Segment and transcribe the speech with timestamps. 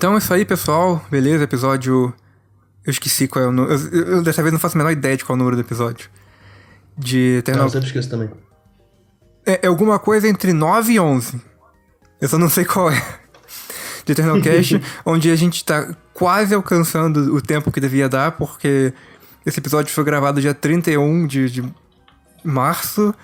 [0.00, 1.04] Então é isso aí, pessoal.
[1.10, 2.14] Beleza, episódio.
[2.86, 3.78] Eu esqueci qual é o número.
[3.92, 5.60] Eu, eu, dessa vez não faço a menor ideia de qual é o número do
[5.60, 6.08] episódio.
[6.96, 7.64] De Eternal.
[7.64, 8.30] Não, eu sempre esqueço também.
[9.44, 11.38] É, é alguma coisa entre 9 e 11.
[12.18, 12.98] Eu só não sei qual é.
[14.06, 18.94] De Eternal Cast, onde a gente tá quase alcançando o tempo que devia dar, porque
[19.44, 21.74] esse episódio foi gravado dia 31 de, de
[22.42, 23.14] março.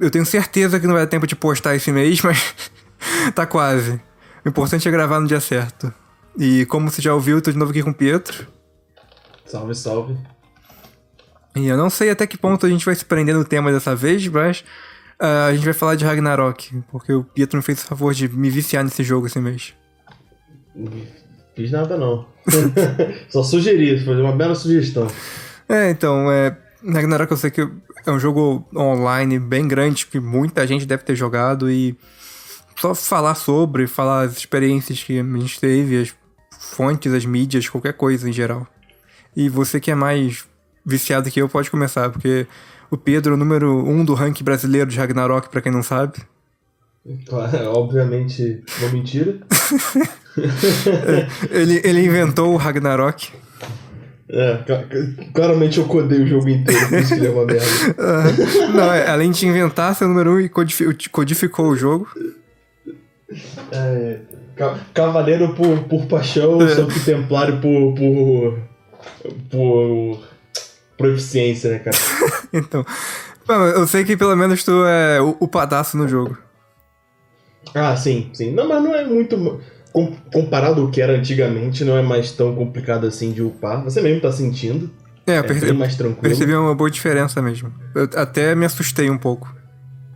[0.00, 2.52] Eu tenho certeza que não vai dar tempo de postar esse mês, mas
[3.32, 4.00] tá quase.
[4.44, 5.94] O importante é gravar no dia certo.
[6.38, 8.46] E como você já ouviu, eu tô de novo aqui com o Pietro.
[9.44, 10.16] Salve, salve.
[11.54, 13.96] E eu não sei até que ponto a gente vai se prender no tema dessa
[13.96, 14.60] vez, mas
[15.20, 18.28] uh, a gente vai falar de Ragnarok, porque o Pietro me fez o favor de
[18.28, 19.72] me viciar nesse jogo esse mês.
[21.54, 22.26] Fiz nada não.
[23.30, 25.06] Só sugeri, foi uma bela sugestão.
[25.66, 26.54] É, então, é,
[26.86, 31.16] Ragnarok eu sei que é um jogo online bem grande, que muita gente deve ter
[31.16, 31.96] jogado e
[32.76, 36.14] só falar sobre, falar as experiências que a gente teve, as
[36.70, 38.66] fontes, as mídias, qualquer coisa em geral.
[39.36, 40.44] E você que é mais
[40.84, 42.46] viciado que eu, pode começar, porque
[42.90, 46.18] o Pedro é o número um do ranking brasileiro de Ragnarok, para quem não sabe.
[47.26, 49.38] Claro, obviamente, uma mentira.
[51.50, 53.32] ele, ele inventou o Ragnarok.
[54.28, 54.64] É,
[55.32, 58.72] claramente eu codei o jogo inteiro, por isso que ele é uma merda.
[58.74, 60.48] não, é, além de inventar seu número 1 um e
[61.08, 62.08] codificou o jogo.
[63.70, 64.18] É,
[64.94, 66.74] cavaleiro por, por paixão, é.
[66.74, 68.58] só que templário por, por,
[69.50, 70.26] por
[70.96, 71.96] proficiência, né, cara?
[72.52, 72.84] então,
[73.76, 76.38] eu sei que pelo menos tu é o, o padaço no jogo.
[77.74, 78.52] Ah, sim, sim.
[78.52, 79.60] Não, mas não é muito.
[80.32, 83.82] Comparado ao que era antigamente, não é mais tão complicado assim de upar.
[83.84, 84.90] Você mesmo tá sentindo.
[85.26, 86.22] É, eu percebi, é mais tranquilo.
[86.22, 87.72] percebi uma boa diferença mesmo.
[87.94, 89.54] Eu até me assustei um pouco.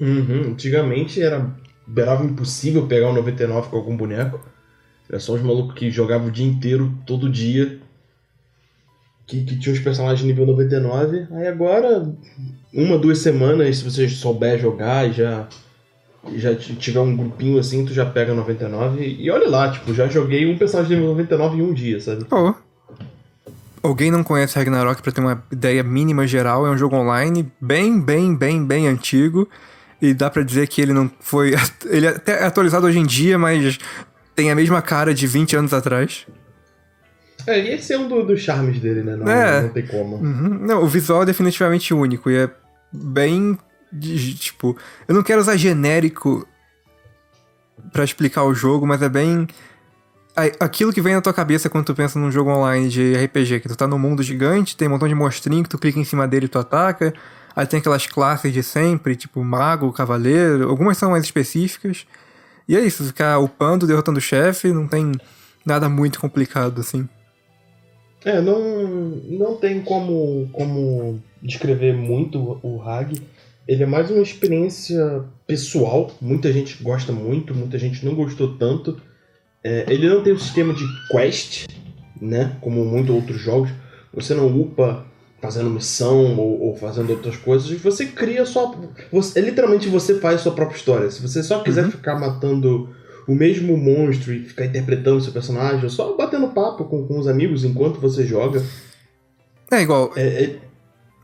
[0.01, 1.51] Uhum, antigamente era
[1.91, 4.41] beirava impossível pegar um 99 com algum boneco.
[5.09, 7.81] Era só os malucos que jogavam o dia inteiro, todo dia.
[9.27, 11.27] Que, que tinham os personagens nível 99.
[11.33, 12.09] Aí agora,
[12.73, 15.49] uma, duas semanas, se você souber jogar e já,
[16.37, 19.05] já tiver um grupinho assim, tu já pega 99.
[19.05, 22.25] E olha lá, tipo, já joguei um personagem nível 99 em um dia, sabe?
[22.31, 22.55] Oh.
[23.83, 27.99] Alguém não conhece Ragnarok pra ter uma ideia mínima geral, é um jogo online bem,
[28.01, 29.49] bem, bem, bem antigo.
[30.01, 31.55] E dá para dizer que ele não foi.
[31.85, 33.79] Ele é até atualizado hoje em dia, mas
[34.35, 36.27] tem a mesma cara de 20 anos atrás.
[37.47, 39.17] É, e esse é um do, dos charmes dele, né?
[39.17, 39.63] Não, é.
[39.63, 40.17] não tem como.
[40.17, 40.59] Uhum.
[40.61, 42.51] Não, o visual é definitivamente único e é
[42.93, 43.59] bem.
[44.39, 44.77] Tipo,
[45.09, 46.47] eu não quero usar genérico
[47.93, 49.47] para explicar o jogo, mas é bem.
[50.59, 53.69] Aquilo que vem na tua cabeça quando tu pensa num jogo online de RPG, que
[53.69, 56.27] tu tá num mundo gigante, tem um montão de monstrinho que tu clica em cima
[56.27, 57.13] dele e tu ataca.
[57.55, 62.07] Aí tem aquelas classes de sempre, tipo mago, cavaleiro, algumas são mais específicas.
[62.69, 65.13] E é isso, ficar upando, derrotando o chefe, não tem
[65.67, 67.09] nada muito complicado assim.
[68.25, 68.61] É, não,
[69.29, 73.21] não tem como, como descrever muito o Hag.
[73.67, 79.01] Ele é mais uma experiência pessoal, muita gente gosta muito, muita gente não gostou tanto.
[79.65, 81.67] É, ele não tem um sistema de quest,
[82.21, 83.71] né, como muitos outros jogos.
[84.13, 85.07] Você não upa
[85.41, 88.75] fazendo missão ou, ou, fazendo outras coisas, você cria só.
[89.11, 91.11] Você, literalmente você faz a sua própria história.
[91.11, 91.91] Se você só quiser uhum.
[91.91, 92.91] ficar matando
[93.27, 97.27] o mesmo monstro e ficar interpretando seu personagem, ou só batendo papo com, com os
[97.27, 98.63] amigos enquanto você joga.
[99.71, 100.13] É igual.
[100.17, 100.59] É, é...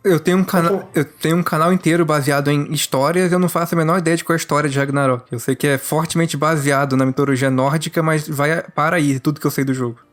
[0.04, 3.74] Eu tenho, um cana eu tenho um canal inteiro baseado em histórias, eu não faço
[3.74, 5.24] a menor ideia de qual é a história de Ragnarok.
[5.32, 9.46] Eu sei que é fortemente baseado na mitologia nórdica, mas vai para aí tudo que
[9.46, 10.05] eu sei do jogo.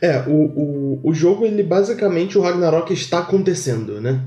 [0.00, 4.20] É, o, o, o jogo, ele basicamente, o Ragnarok está acontecendo, né?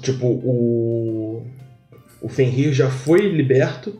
[0.00, 1.46] Tipo, o.
[2.20, 3.96] O Fenrir já foi liberto,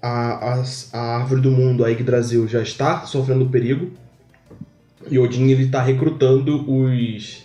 [0.00, 0.62] a, a,
[0.92, 3.90] a árvore do mundo, a Yggdrasil, já está sofrendo perigo,
[5.10, 7.42] e Odin ele está recrutando os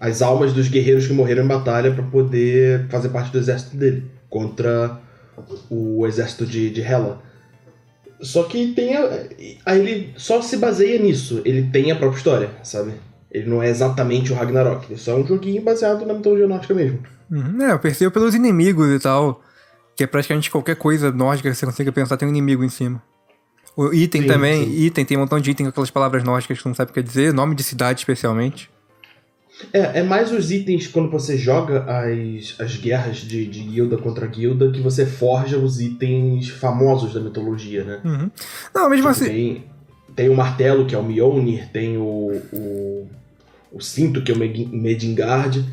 [0.00, 4.10] as almas dos guerreiros que morreram em batalha para poder fazer parte do exército dele
[4.30, 4.98] contra
[5.68, 7.22] o exército de, de Hela.
[8.22, 9.08] Só que tem a,
[9.64, 11.40] aí ele só se baseia nisso.
[11.44, 12.92] Ele tem a própria história, sabe?
[13.30, 14.86] Ele não é exatamente o Ragnarok.
[14.90, 17.00] Ele só é um joguinho baseado na mitologia nórdica mesmo.
[17.30, 19.40] Uhum, é, eu percebo pelos inimigos e tal.
[19.96, 23.02] Que é praticamente qualquer coisa nórdica que você consiga pensar tem um inimigo em cima.
[23.76, 24.84] O item sim, também, sim.
[24.84, 26.94] item, tem um montão de item com aquelas palavras nórdicas que você não sabe o
[26.94, 28.68] que quer dizer, nome de cidade especialmente.
[29.72, 34.26] É, é mais os itens quando você joga as, as guerras de, de guilda contra
[34.26, 38.00] guilda que você forja os itens famosos da mitologia, né?
[38.04, 38.30] Uhum.
[38.74, 39.24] Não, mesmo tipo, assim.
[39.26, 39.64] Tem,
[40.16, 43.08] tem o martelo, que é o Mjolnir, tem o, o,
[43.72, 45.64] o cinto, que é o Medingard.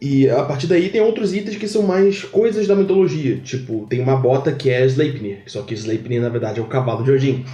[0.00, 3.36] E a partir daí tem outros itens que são mais coisas da mitologia.
[3.38, 7.04] Tipo, tem uma bota que é Sleipnir, só que Sleipnir na verdade é o cavalo
[7.04, 7.44] de Odin.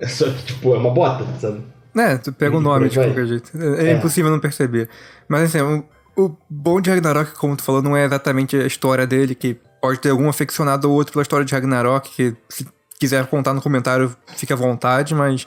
[0.00, 1.60] É só que, tipo, é uma bota, sabe?
[1.96, 3.50] É, tu pega o nome de qualquer jeito.
[3.56, 4.88] É, é, impossível não perceber.
[5.28, 5.84] Mas assim, o,
[6.16, 10.00] o bom de Ragnarok, como tu falou, não é exatamente a história dele, que pode
[10.00, 12.66] ter algum aficionado ou outro pela história de Ragnarok, que se
[12.98, 15.46] quiser contar no comentário, fique à vontade, mas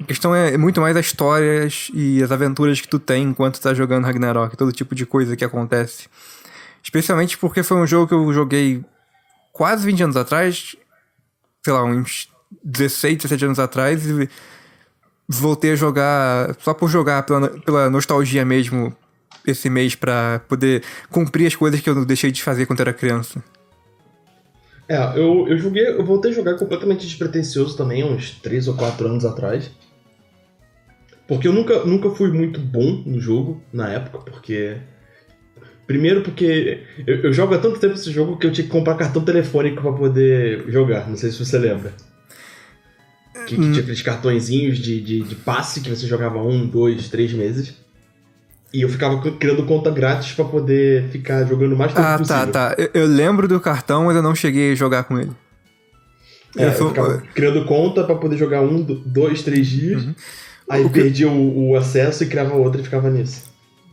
[0.00, 3.72] a questão é muito mais as histórias e as aventuras que tu tem enquanto tá
[3.74, 6.08] jogando Ragnarok, todo tipo de coisa que acontece.
[6.82, 8.84] Especialmente porque foi um jogo que eu joguei
[9.52, 10.76] quase 20 anos atrás,
[11.62, 12.28] sei lá, uns
[12.62, 14.28] 16, 17 anos atrás, e
[15.28, 18.96] voltei a jogar só por jogar, pela, pela nostalgia mesmo,
[19.46, 23.42] esse mês para poder cumprir as coisas que eu deixei de fazer quando era criança.
[24.88, 29.06] É, eu, eu joguei, eu voltei a jogar completamente despretensioso também, uns 3 ou 4
[29.06, 29.70] anos atrás.
[31.26, 34.78] Porque eu nunca, nunca fui muito bom no jogo na época, porque.
[35.86, 38.94] Primeiro porque eu, eu jogo há tanto tempo esse jogo que eu tinha que comprar
[38.94, 41.92] cartão telefônico para poder jogar, não sei se você lembra.
[43.46, 47.32] Que, que tinha aqueles cartõezinhos de, de, de passe que você jogava um, dois, três
[47.32, 47.74] meses.
[48.72, 52.42] E eu ficava criando conta grátis para poder ficar jogando mais tempo ah, possível.
[52.42, 52.74] Ah, tá, tá.
[52.76, 55.32] Eu, eu, lembro do cartão, mas eu não cheguei a jogar com ele.
[56.56, 56.88] É, eu, sou...
[56.88, 60.04] eu ficava criando conta para poder jogar um, dois, três dias.
[60.04, 60.14] Uhum.
[60.68, 61.32] Aí o perdia que...
[61.32, 63.44] o, o, acesso e criava outra e ficava nisso.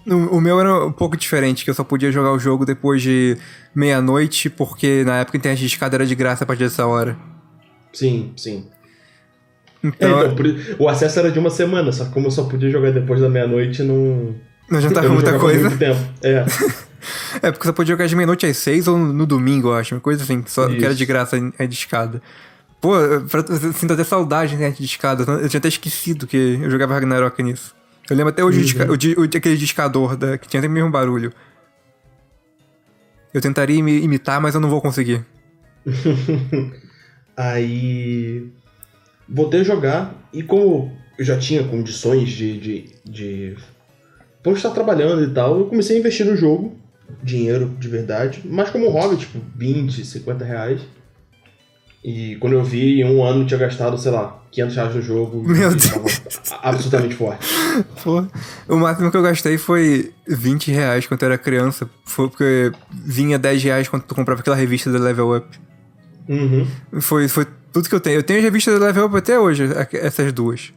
[0.06, 3.02] O, o meu era um pouco diferente, que eu só podia jogar o jogo depois
[3.02, 3.38] de
[3.74, 7.18] meia-noite, porque na época a internet de escada era de graça a partir dessa hora.
[7.94, 8.66] Sim, sim.
[9.86, 12.70] Então, é, então o acesso era de uma semana, só que como eu só podia
[12.70, 14.36] jogar depois da meia-noite, não.
[14.70, 15.70] Não adiantava muita coisa.
[15.70, 16.00] Muito tempo.
[16.24, 16.46] É.
[17.44, 19.94] é, porque você podia jogar de meia-noite às seis ou no domingo, eu acho.
[19.94, 22.22] Uma coisa assim, só que era de graça a de escada.
[22.82, 23.28] Pô, eu
[23.74, 25.24] sinto até saudade né, de escada.
[25.24, 27.76] Eu tinha até esquecido que eu jogava Ragnarok nisso.
[28.10, 28.92] Eu lembro até hoje uhum.
[28.92, 31.32] o, o, o, aquele discador da, que tinha até o mesmo barulho.
[33.34, 35.26] Eu tentaria imitar, mas eu não vou conseguir.
[37.36, 38.52] Aí.
[39.28, 43.58] Voltei a jogar e como eu já tinha condições de, de, de
[44.44, 46.78] por estar trabalhando e tal, eu comecei a investir no jogo,
[47.24, 50.82] dinheiro de verdade, mas como hobby, tipo 20, 50 reais.
[52.04, 55.02] E quando eu vi, em um ano eu tinha gastado, sei lá, 500 reais no
[55.02, 55.44] jogo.
[55.44, 56.22] Meu Deus.
[56.62, 57.48] Absolutamente forte.
[58.04, 58.24] Pô,
[58.70, 61.90] o máximo que eu gastei foi 20 reais quando eu era criança.
[62.06, 65.48] Foi porque vinha 10 reais quando tu comprava aquela revista da Level Up.
[66.30, 66.68] Uhum.
[67.02, 68.20] Foi, foi tudo que eu tenho.
[68.20, 70.72] Eu tenho as revistas da Level Up até hoje, essas duas.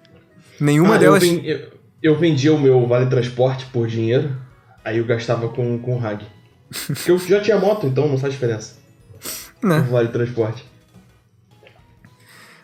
[0.60, 1.22] Nenhuma ah, delas.
[1.22, 1.68] Eu, eu,
[2.02, 4.36] eu vendia o meu vale transporte por dinheiro,
[4.84, 6.26] aí eu gastava com, com o RAG.
[6.88, 8.74] Porque eu já tinha moto, então não faz diferença.
[9.62, 9.78] Né?
[9.78, 10.64] O vale transporte.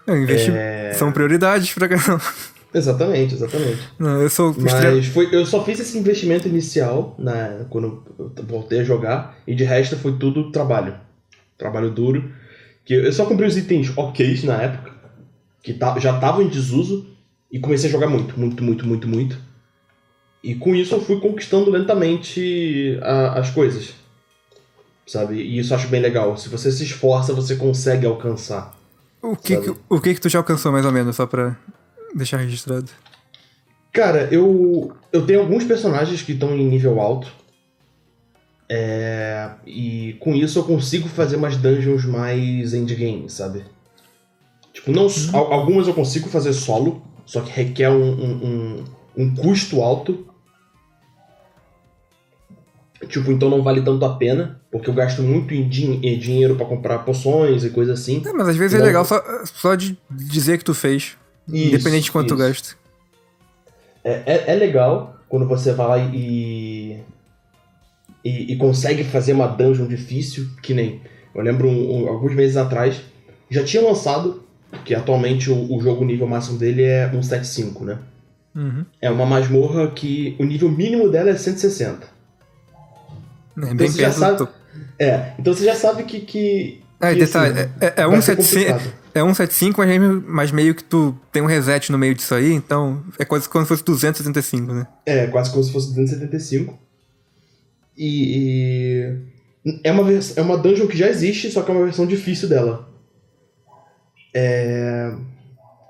[0.08, 0.50] Investi...
[0.50, 0.92] É...
[0.94, 2.20] São prioridades pra cada
[2.74, 3.88] Exatamente, exatamente.
[4.00, 8.80] Não, eu sou Mas foi, eu só fiz esse investimento inicial na, quando eu voltei
[8.80, 10.96] a jogar, e de resto foi tudo trabalho.
[11.56, 12.32] Trabalho duro.
[12.84, 14.92] Que eu só comprei os itens ok na época,
[15.62, 17.06] que já estavam em desuso,
[17.50, 19.38] e comecei a jogar muito, muito, muito, muito, muito.
[20.42, 23.94] E com isso eu fui conquistando lentamente a, as coisas.
[25.06, 25.36] Sabe?
[25.36, 26.36] E isso eu acho bem legal.
[26.36, 28.76] Se você se esforça, você consegue alcançar.
[29.22, 31.56] O que, que, o que que tu já alcançou mais ou menos, só pra
[32.14, 32.90] deixar registrado?
[33.90, 37.32] Cara, eu, eu tenho alguns personagens que estão em nível alto.
[38.68, 43.64] É, e com isso eu consigo fazer umas dungeons mais endgame, sabe?
[44.72, 45.36] Tipo, não, uhum.
[45.36, 48.84] algumas eu consigo fazer solo, só que requer um, um, um,
[49.16, 50.26] um custo alto.
[53.08, 56.66] Tipo, então não vale tanto a pena, porque eu gasto muito em, din dinheiro para
[56.66, 58.22] comprar poções e coisa assim.
[58.26, 61.16] É, mas às vezes é é legal só, só de dizer que tu fez,
[61.46, 62.36] isso, independente de quanto isso.
[62.36, 62.76] tu gasta.
[64.02, 66.98] É, é, é, legal quando você vai e,
[68.24, 71.00] e, e, consegue fazer uma dungeon difícil, que nem.
[71.34, 73.02] Eu lembro um, um, alguns meses atrás,
[73.50, 74.42] já tinha lançado,
[74.84, 77.98] que atualmente o, o jogo nível máximo dele é 175, né?
[78.54, 78.84] Uhum.
[79.00, 82.06] É uma masmorra que o nível mínimo dela é 160.
[82.06, 82.08] É
[83.56, 84.48] então bem então, perto sabe,
[84.98, 86.20] É, então você já sabe que.
[86.20, 88.80] que, é, que detalhe, assim, é, é, é 175,
[89.12, 92.52] é 175, mas meio, mas meio que tu tem um reset no meio disso aí,
[92.52, 94.86] então é quase como se fosse 275, né?
[95.04, 96.83] É, quase como se fosse 275.
[97.96, 99.16] E.
[99.64, 100.04] e é, uma,
[100.36, 102.88] é uma dungeon que já existe, só que é uma versão difícil dela.
[104.34, 105.14] É.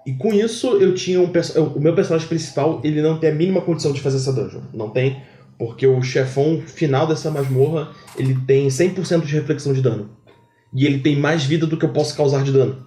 [0.06, 3.62] E com isso eu tinha um o meu personagem principal, ele não tem a mínima
[3.62, 4.60] condição de fazer essa dungeon.
[4.72, 5.22] Não tem
[5.58, 10.10] porque o chefão final dessa masmorra, ele tem 100% de reflexão de dano.
[10.72, 12.84] E ele tem mais vida do que eu posso causar de dano.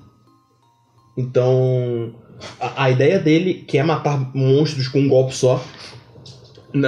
[1.18, 2.14] Então,
[2.60, 5.64] a, a ideia dele, que é matar monstros com um golpe só,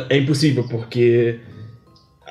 [0.10, 1.40] é impossível, porque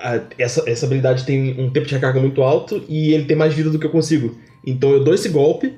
[0.03, 3.55] a, essa, essa habilidade tem um tempo de recarga muito alto e ele tem mais
[3.55, 4.37] vida do que eu consigo.
[4.67, 5.75] Então eu dou esse golpe,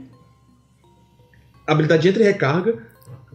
[1.66, 2.78] habilidade entra em recarga,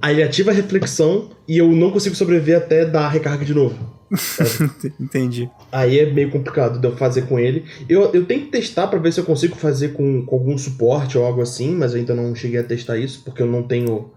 [0.01, 3.53] aí ele ativa a reflexão e eu não consigo sobreviver até dar a recarga de
[3.53, 3.95] novo.
[4.99, 5.49] Entendi.
[5.71, 7.65] Aí é meio complicado de eu fazer com ele.
[7.89, 11.17] Eu, eu tenho que testar para ver se eu consigo fazer com, com algum suporte
[11.17, 14.11] ou algo assim, mas eu ainda não cheguei a testar isso, porque eu não tenho.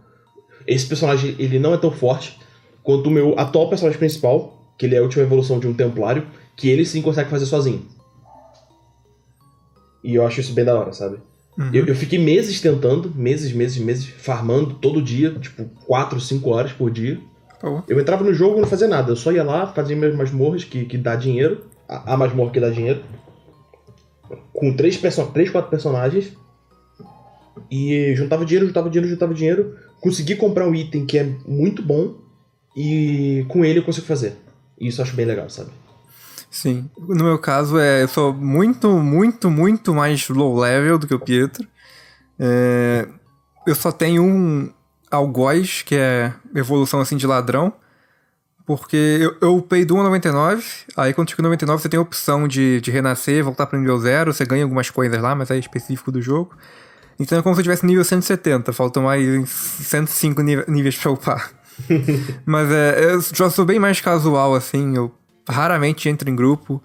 [0.66, 2.38] Esse personagem ele não é tão forte
[2.82, 6.26] quanto o meu atual personagem principal, que ele é a última evolução de um templário,
[6.58, 7.86] que ele sim consegue fazer sozinho.
[10.02, 11.18] E eu acho isso bem da hora, sabe?
[11.56, 11.70] Uhum.
[11.72, 16.72] Eu, eu fiquei meses tentando, meses, meses, meses, farmando todo dia, tipo 4, 5 horas
[16.72, 17.20] por dia.
[17.62, 17.80] Oh.
[17.88, 19.12] Eu entrava no jogo e não fazia nada.
[19.12, 21.64] Eu só ia lá, fazia minhas masmorras que, que dá dinheiro.
[21.88, 23.02] A, a masmorra que dá dinheiro.
[24.52, 26.32] Com três, perso três, quatro personagens.
[27.70, 29.76] E juntava dinheiro, juntava dinheiro, juntava dinheiro.
[30.00, 32.16] Consegui comprar um item que é muito bom.
[32.76, 34.34] E com ele eu consigo fazer.
[34.80, 35.70] E isso eu acho bem legal, sabe?
[36.50, 36.90] Sim.
[36.96, 41.20] No meu caso, é, eu sou muito, muito, muito mais low level do que o
[41.20, 41.66] Pietro.
[42.38, 43.06] É,
[43.66, 44.72] eu só tenho um
[45.10, 47.72] algoz, que é evolução assim de ladrão.
[48.64, 50.62] Porque eu, eu upei do 1 a 99,
[50.94, 53.98] aí quando chega no 99 você tem a opção de, de renascer, voltar para nível
[53.98, 56.54] 0, você ganha algumas coisas lá, mas é específico do jogo.
[57.18, 61.50] Então é como se eu tivesse nível 170, faltam mais 105 níveis pra upar.
[62.44, 65.14] mas é, eu já sou bem mais casual, assim, eu
[65.48, 66.82] raramente entro em grupo.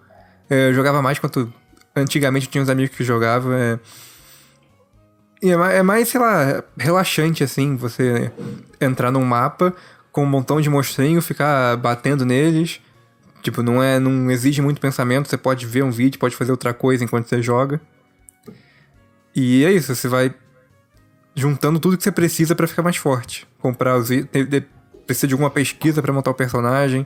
[0.50, 1.51] É, eu jogava mais quanto
[1.96, 3.53] antigamente tinha uns amigos que jogavam.
[3.53, 3.79] É...
[5.41, 8.32] E é mais, é mais, sei lá, relaxante, assim, você
[8.79, 9.74] entrar num mapa
[10.12, 12.79] com um montão de monstrinho, ficar batendo neles.
[13.41, 14.00] Tipo, não é.
[14.00, 17.41] não exige muito pensamento, você pode ver um vídeo, pode fazer outra coisa enquanto você
[17.41, 17.82] joga.
[19.36, 20.34] E é isso, você vai
[21.36, 23.48] juntando tudo que você precisa para ficar mais forte.
[23.60, 24.10] Comprar os.
[25.05, 27.05] Precisa de alguma pesquisa para montar o personagem.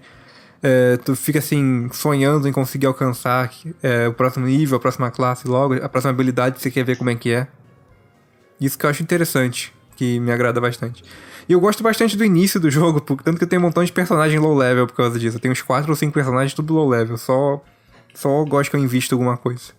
[0.62, 5.48] É, tu fica assim, sonhando em conseguir alcançar é, o próximo nível, a próxima classe
[5.48, 7.48] logo, a próxima habilidade você quer ver como é que é.
[8.60, 11.04] Isso que eu acho interessante, que me agrada bastante.
[11.48, 13.84] E eu gosto bastante do início do jogo, porque, tanto que eu tenho um montão
[13.84, 15.38] de personagens low level por causa disso.
[15.38, 17.64] Eu tenho uns 4 ou 5 personagens tudo low level, só,
[18.14, 19.72] só gosto que eu invisto alguma coisa.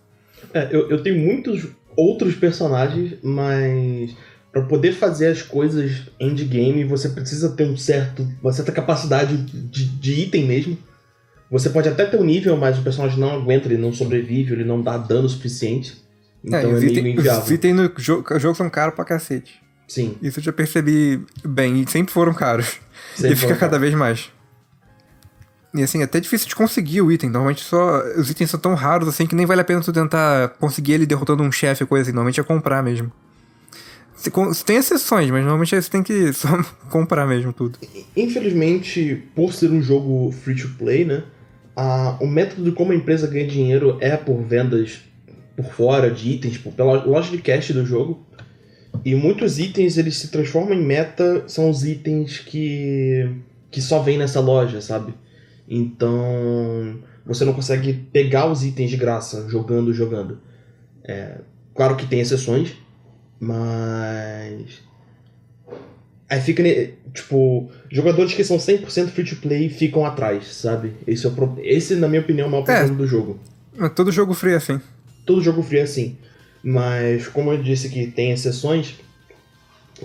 [0.53, 4.15] É, eu, eu tenho muitos outros personagens, mas
[4.51, 9.85] para poder fazer as coisas endgame, você precisa ter um certo, uma certa capacidade de,
[9.85, 10.77] de item mesmo.
[11.51, 14.63] Você pode até ter um nível, mas o personagem não aguenta, ele não sobrevive, ele
[14.63, 15.97] não dá dano suficiente.
[16.43, 17.43] Então é, é meio inviável.
[17.43, 19.61] Os itens no jogo, jogo são caros pra cacete.
[19.87, 20.15] Sim.
[20.21, 22.79] Isso eu já percebi bem, e sempre foram caros.
[23.15, 24.31] Sempre e fica cada vez mais.
[25.73, 27.29] E assim, é até difícil de conseguir o item.
[27.29, 28.01] Normalmente só.
[28.17, 31.05] Os itens são tão raros assim que nem vale a pena tu tentar conseguir ele
[31.05, 32.11] derrotando um chefe coisa assim.
[32.11, 33.11] Normalmente é comprar mesmo.
[34.65, 36.49] Tem exceções, mas normalmente você tem que só
[36.89, 37.79] comprar mesmo tudo.
[38.15, 41.23] Infelizmente, por ser um jogo free to play, né?
[41.75, 45.01] A, o método de como a empresa ganha dinheiro é por vendas
[45.55, 48.25] por fora de itens, tipo, pela loja de cash do jogo.
[49.03, 53.29] E muitos itens eles se transformam em meta, são os itens que,
[53.69, 55.13] que só vem nessa loja, sabe?
[55.67, 60.39] Então você não consegue pegar os itens de graça jogando, jogando.
[61.03, 61.39] É,
[61.75, 62.75] claro que tem exceções,
[63.39, 64.81] mas.
[66.29, 66.63] Aí fica.
[67.13, 70.93] Tipo, jogadores que são 100% free to play ficam atrás, sabe?
[71.07, 71.57] Esse, é o pro...
[71.63, 73.39] Esse na minha opinião, é o maior problema é, do jogo.
[73.95, 74.79] Todo jogo free é assim.
[75.25, 76.17] Todo jogo free é assim.
[76.63, 78.95] Mas, como eu disse que tem exceções,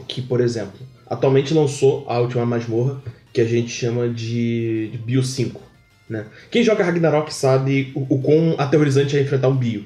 [0.08, 5.22] que, por exemplo, atualmente lançou a última masmorra, que a gente chama de, de Bio
[5.22, 5.60] 5.
[6.08, 6.26] Né?
[6.50, 9.84] Quem joga Ragnarok sabe o, o quão aterrorizante é enfrentar um Bio,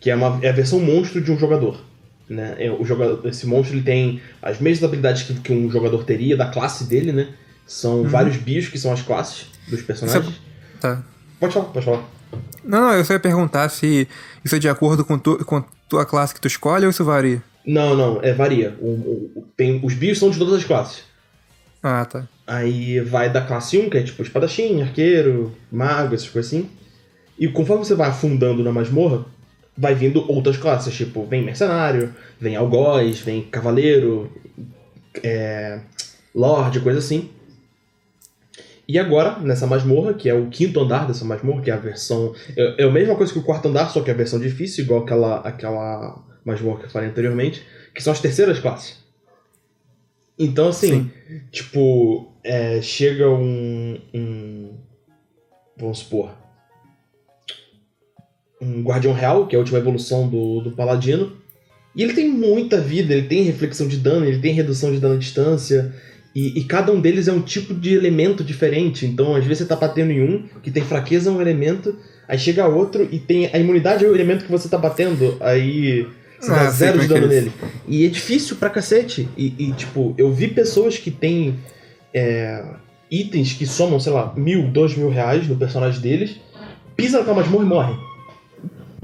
[0.00, 1.87] que é, uma, é a versão monstro de um jogador.
[2.28, 2.56] Né?
[2.58, 6.36] É, o jogador, esse monstro ele tem as mesmas habilidades que, que um jogador teria,
[6.36, 7.28] da classe dele, né?
[7.66, 8.08] São uhum.
[8.08, 10.34] vários bios que são as classes dos personagens.
[10.76, 10.80] É...
[10.80, 11.02] Tá.
[11.40, 12.04] Pode falar, pode falar.
[12.64, 14.06] Não, não, eu só ia perguntar se
[14.44, 15.64] isso é de acordo com, tu, com
[15.96, 17.42] a classe que tu escolhe ou isso varia?
[17.64, 18.76] Não, não, é varia.
[18.80, 18.88] O,
[19.36, 21.02] o, tem, os bios são de todas as classes.
[21.82, 22.26] Ah, tá.
[22.46, 26.68] Aí vai da classe 1, que é tipo espadachim, arqueiro, mago, essas coisas assim.
[27.38, 29.24] E conforme você vai afundando na masmorra,
[29.78, 34.30] vai vindo outras classes, tipo, vem mercenário, vem algoz, vem cavaleiro,
[35.22, 35.78] é,
[36.34, 37.30] lorde, coisa assim.
[38.88, 42.34] E agora, nessa masmorra, que é o quinto andar dessa masmorra, que é a versão.
[42.56, 44.84] É, é a mesma coisa que o quarto andar, só que é a versão difícil,
[44.84, 48.96] igual aquela, aquela masmorra que eu falei anteriormente, que são as terceiras classes.
[50.36, 51.40] Então, assim, Sim.
[51.52, 54.74] tipo, é, chega um, um.
[55.76, 56.47] Vamos supor
[58.60, 61.32] um Guardião Real, que é a última evolução do, do Paladino.
[61.94, 65.14] E ele tem muita vida, ele tem reflexão de dano, ele tem redução de dano
[65.14, 65.92] à distância.
[66.34, 69.06] E, e, cada um deles é um tipo de elemento diferente.
[69.06, 71.96] Então, às vezes você tá batendo em um, que tem fraqueza um elemento,
[72.28, 75.36] aí chega outro e tem a imunidade é o elemento que você tá batendo.
[75.40, 76.06] Aí
[76.38, 77.52] Você ah, dá zero de é dano é nele.
[77.88, 79.28] E é difícil pra cacete.
[79.36, 81.58] E, e, tipo, eu vi pessoas que têm
[82.14, 82.64] é,
[83.10, 86.36] itens que somam, sei lá, mil, dois mil reais no personagem deles,
[86.96, 88.07] pisa na masmorra e morre.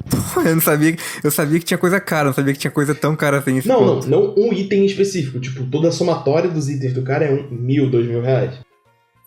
[0.44, 3.16] Eu não sabia, eu sabia que tinha coisa cara, não sabia que tinha coisa tão
[3.16, 3.60] cara assim.
[3.64, 4.08] Não, ponto.
[4.08, 5.40] não, não um item específico.
[5.40, 8.54] Tipo, toda a somatória dos itens do cara é um mil, dois mil reais.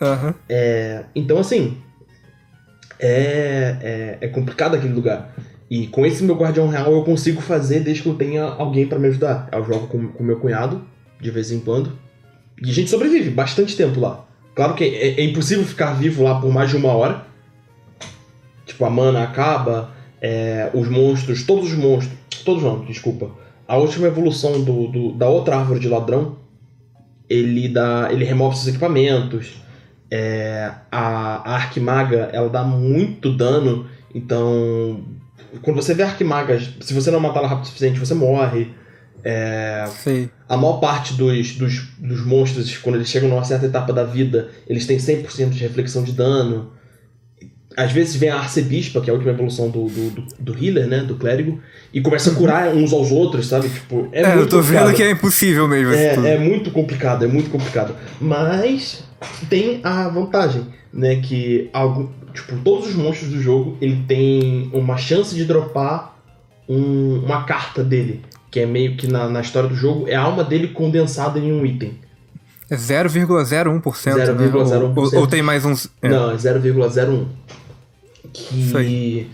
[0.01, 0.34] Uhum.
[0.48, 1.77] É, então, assim,
[3.00, 5.34] é, é, é complicado aquele lugar.
[5.69, 9.00] E com esse meu guardião real eu consigo fazer desde que eu tenha alguém para
[9.00, 9.50] me ajudar.
[9.51, 10.86] Eu jogo com, com meu cunhado,
[11.19, 11.98] de vez em quando.
[12.63, 14.25] E a gente sobrevive bastante tempo lá.
[14.55, 17.25] Claro que é, é impossível ficar vivo lá por mais de uma hora.
[18.65, 22.17] Tipo, a mana acaba, é, os monstros, todos os monstros.
[22.43, 23.31] Todos não, desculpa.
[23.67, 26.38] A última evolução do, do, da outra árvore de ladrão,
[27.29, 28.09] ele dá.
[28.12, 29.62] ele remove seus equipamentos.
[30.09, 35.03] É, a, a Arquimaga, ela dá muito dano, então
[35.62, 38.69] quando você vê arquimagas, se você não matar ela rápido o suficiente, você morre.
[39.24, 40.29] É, Sim.
[40.47, 44.50] A maior parte dos, dos, dos monstros, quando eles chegam numa certa etapa da vida,
[44.67, 46.71] eles têm 100% de reflexão de dano.
[47.77, 50.88] Às vezes vem a arcebispa, que é a última evolução do, do, do, do healer,
[50.88, 51.01] né?
[51.01, 51.60] Do clérigo,
[51.93, 52.39] e começa a uhum.
[52.39, 53.69] curar uns aos outros, sabe?
[53.69, 54.86] Tipo, é, é muito eu tô complicado.
[54.86, 55.93] vendo que é impossível mesmo.
[55.93, 57.96] É, é muito complicado, é muito complicado.
[58.19, 59.03] Mas
[59.48, 61.17] tem a vantagem, né?
[61.17, 66.17] Que algo, tipo, todos os monstros do jogo, ele tem uma chance de dropar
[66.67, 70.22] um, uma carta dele, que é meio que na, na história do jogo, é a
[70.22, 71.93] alma dele condensada em um item.
[72.69, 73.81] É 0,01%.
[73.81, 74.69] 0,01%.
[74.69, 74.93] Né?
[74.96, 75.89] Ou, ou, tem mais uns.
[76.01, 76.10] É.
[76.10, 77.25] Não, é 0,01.
[78.38, 79.27] Que.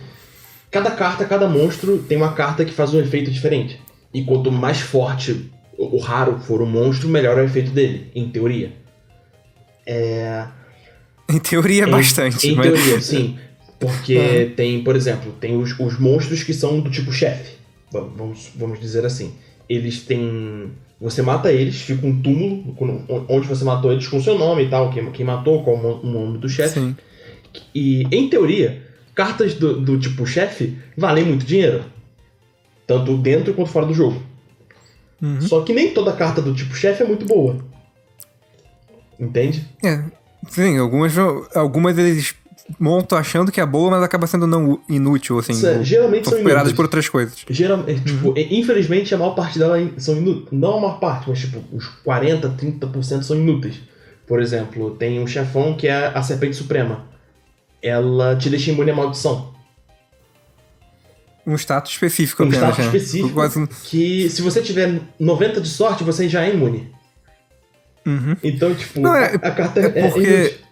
[0.71, 3.79] Cada carta, cada monstro tem uma carta que faz um efeito diferente.
[4.13, 8.29] E quanto mais forte o raro for o monstro, melhor é o efeito dele, em
[8.29, 8.71] teoria.
[9.85, 10.45] É.
[11.29, 12.47] Em teoria, em, bastante.
[12.47, 12.67] Em mas...
[12.67, 13.37] teoria, sim.
[13.79, 14.45] Porque é.
[14.45, 17.53] tem, por exemplo, tem os, os monstros que são do tipo chefe.
[17.91, 19.33] Vamos, vamos dizer assim.
[19.67, 20.71] Eles têm.
[20.99, 22.75] Você mata eles, fica um túmulo
[23.27, 26.37] onde você matou eles com seu nome e tal, quem, quem matou, qual o nome
[26.37, 26.95] do chefe.
[27.75, 28.81] E, em teoria,
[29.15, 31.85] cartas do, do tipo chefe valem muito dinheiro.
[32.85, 34.21] Tanto dentro quanto fora do jogo.
[35.21, 35.41] Uhum.
[35.41, 37.57] Só que nem toda carta do tipo chefe é muito boa.
[39.19, 39.67] Entende?
[39.83, 40.03] É.
[40.49, 41.13] Sim, algumas,
[41.55, 42.35] algumas eles
[42.79, 45.53] montam achando que é boa, mas acaba sendo não inútil, assim.
[45.53, 47.45] Sim, geralmente são superadas por outras coisas.
[47.49, 48.33] Geralmente, uhum.
[48.33, 50.49] tipo, infelizmente a maior parte delas são inúteis.
[50.51, 53.79] Não a maior parte, mas tipo, uns 40, 30% são inúteis.
[54.27, 57.12] Por exemplo, tem um chefão que é a Serpente Suprema.
[57.83, 59.53] Ela te deixa imune à maldição.
[61.45, 62.85] Um status específico um apenas, status né?
[62.85, 63.67] específico Quase...
[63.83, 66.89] que se você tiver 90 de sorte, você já é imune.
[68.05, 68.35] Uhum.
[68.41, 70.25] Então, tipo, não, é, a, carta é, é porque...
[70.25, 70.63] É,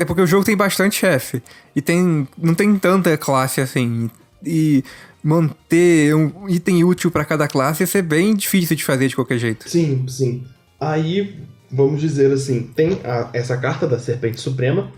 [0.00, 1.42] é porque o jogo tem bastante chefe.
[1.76, 2.26] E tem.
[2.38, 4.10] Não tem tanta classe assim.
[4.44, 4.82] E
[5.22, 9.38] manter um item útil para cada classe ia ser bem difícil de fazer de qualquer
[9.38, 9.68] jeito.
[9.68, 10.44] Sim, sim.
[10.80, 11.36] Aí,
[11.70, 14.90] vamos dizer assim, tem a, essa carta da Serpente Suprema.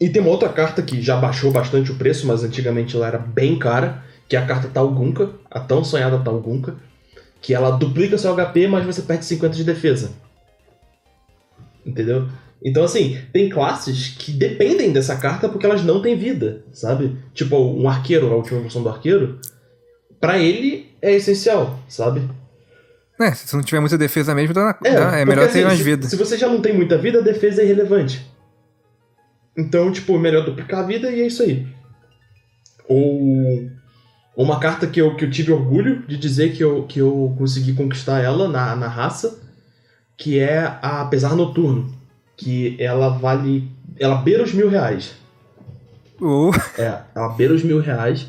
[0.00, 3.18] E tem uma outra carta que já baixou bastante o preço, mas antigamente ela era
[3.18, 6.76] bem cara, que é a carta Talgunka, a tão sonhada Talgunka
[7.40, 10.10] que ela duplica seu HP, mas você perde 50 de defesa.
[11.84, 12.28] Entendeu?
[12.62, 17.16] Então, assim, tem classes que dependem dessa carta porque elas não têm vida, sabe?
[17.32, 19.38] Tipo, um arqueiro, a última versão do arqueiro,
[20.20, 22.28] para ele é essencial, sabe?
[23.20, 25.64] É, se você não tiver muita defesa mesmo, dá, é, dá, é melhor assim, ter
[25.64, 26.08] mais vida.
[26.08, 28.28] Se você já não tem muita vida, a defesa é irrelevante.
[29.58, 31.66] Então, tipo, melhor duplicar a vida e é isso aí.
[32.88, 33.68] Ou
[34.36, 37.74] uma carta que eu, que eu tive orgulho de dizer que eu, que eu consegui
[37.74, 39.40] conquistar ela na, na raça,
[40.16, 41.92] que é a Pesar Noturno.
[42.36, 43.68] Que ela vale.
[43.98, 45.16] Ela beira os mil reais.
[46.20, 46.52] Uh.
[46.78, 48.28] É, ela beira os mil reais.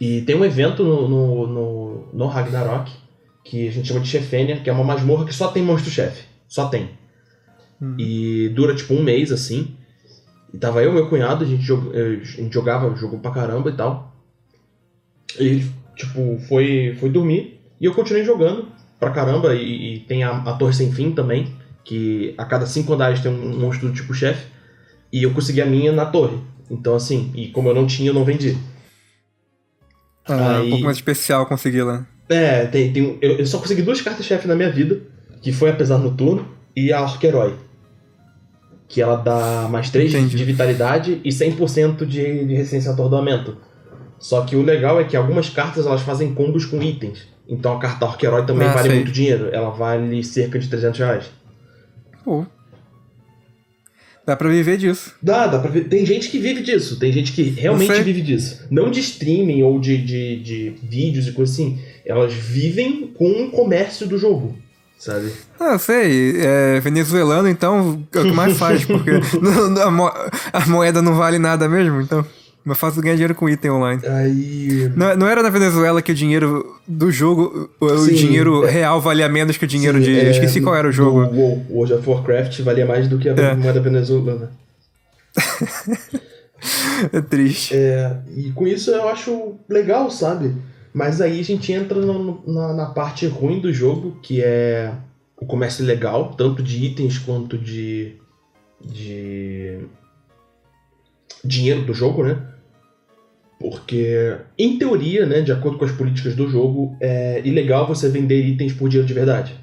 [0.00, 2.90] E tem um evento no, no, no, no Ragnarok
[3.44, 6.24] que a gente chama de Chefenia, que é uma masmorra que só tem monstro-chefe.
[6.48, 6.90] Só tem.
[7.80, 7.94] Hum.
[7.96, 9.76] E dura tipo um mês assim.
[10.56, 11.90] E tava eu e meu cunhado, a gente, jog...
[11.94, 14.16] a gente jogava, jogou pra caramba e tal.
[15.36, 18.66] Ele, tipo, foi, foi dormir e eu continuei jogando
[18.98, 19.54] pra caramba.
[19.54, 23.30] E, e tem a, a, Torre Sem Fim também, que a cada cinco andares tem
[23.30, 24.46] um monstro do tipo chefe.
[25.12, 26.38] E eu consegui a minha na torre.
[26.70, 28.56] Então, assim, e como eu não tinha, eu não vendi.
[30.26, 32.06] Ah, Aí, um pouco mais especial conseguir lá.
[32.30, 35.02] É, tem, tem, eu, eu só consegui duas cartas-chefe na minha vida,
[35.42, 37.65] que foi Apesar Noturno e a Orc Herói.
[38.88, 40.36] Que ela dá mais 3 Entendi.
[40.36, 43.56] de vitalidade e 100% de, de resistência a atordoamento.
[44.18, 47.26] Só que o legal é que algumas cartas elas fazem combos com itens.
[47.48, 48.96] Então a carta Orc Herói também ah, vale sei.
[48.98, 49.48] muito dinheiro.
[49.52, 51.24] Ela vale cerca de 300 reais.
[52.24, 52.44] Pô.
[54.26, 55.14] Dá pra viver disso.
[55.22, 55.84] Dá, dá pra ver.
[55.84, 56.98] Tem gente que vive disso.
[56.98, 58.66] Tem gente que realmente vive disso.
[58.70, 61.78] Não de streaming ou de, de, de vídeos e coisa assim.
[62.04, 64.56] Elas vivem com o comércio do jogo
[64.98, 65.32] sabe?
[65.58, 66.36] Ah, sei.
[66.38, 69.10] É venezuelano, então é o que mais faz, porque
[69.82, 70.10] a, mo
[70.52, 72.24] a, moeda não vale nada mesmo, então.
[72.64, 74.02] Mas fácil ganhar dinheiro com item online.
[74.04, 74.90] Aí.
[74.96, 78.70] Não, não era na Venezuela que o dinheiro do jogo, o, Sim, dinheiro é...
[78.70, 80.18] real valia menos que o dinheiro Sim, de.
[80.18, 81.26] É, eu esqueci qual era o jogo.
[81.26, 83.54] O World of Warcraft valia mais do que a é.
[83.54, 84.50] moeda venezuelana.
[87.12, 87.72] é triste.
[87.76, 90.52] É, e com isso eu acho legal, sabe?
[90.96, 94.94] Mas aí a gente entra no, na, na, parte ruim do jogo, que é
[95.38, 98.14] o comércio legal, tanto de itens quanto de.
[98.82, 99.80] de.
[101.44, 102.38] dinheiro do jogo, né?
[103.60, 108.42] Porque, em teoria, né, de acordo com as políticas do jogo, é ilegal você vender
[108.46, 109.54] itens por dinheiro de verdade.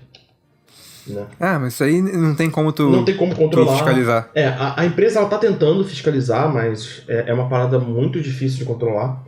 [1.08, 1.26] Né?
[1.40, 2.88] Ah, mas isso aí não tem como tu.
[2.88, 3.74] Não tem como controlar.
[3.74, 4.30] fiscalizar.
[4.36, 8.60] É, a, a, empresa ela tá tentando fiscalizar, mas é, é uma parada muito difícil
[8.60, 9.24] de controlar.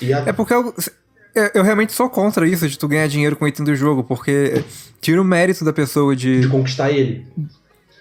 [0.00, 0.28] A...
[0.28, 0.54] É porque
[1.34, 4.04] eu, é, eu realmente sou contra isso, de tu ganhar dinheiro com item do jogo,
[4.04, 4.64] porque
[5.00, 6.40] tira o mérito da pessoa de.
[6.40, 7.26] De conquistar ele.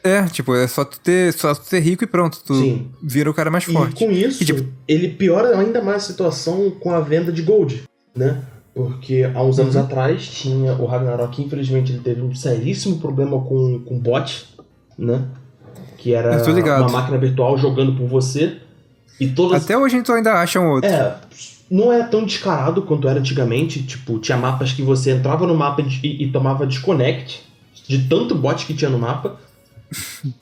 [0.03, 2.89] É, tipo, é só tu ter, só tu ter rico e pronto, tu Sim.
[3.03, 4.01] vira o cara mais forte.
[4.01, 7.41] E com isso, e, tipo, ele piora ainda mais a situação com a venda de
[7.41, 7.83] gold,
[8.15, 8.41] né?
[8.73, 9.81] Porque há uns anos uhum.
[9.81, 14.47] atrás tinha o Ragnarok, infelizmente ele teve um seríssimo problema com, com bot,
[14.97, 15.25] né?
[15.97, 16.41] Que era
[16.77, 18.57] uma máquina virtual jogando por você.
[19.19, 19.65] E todas...
[19.65, 20.89] Até hoje a gente ainda acha um outro.
[20.89, 21.17] É,
[21.69, 23.83] não é tão descarado quanto era antigamente.
[23.83, 27.41] Tipo, tinha mapas que você entrava no mapa e, e tomava desconnect
[27.87, 29.39] de tanto bot que tinha no mapa.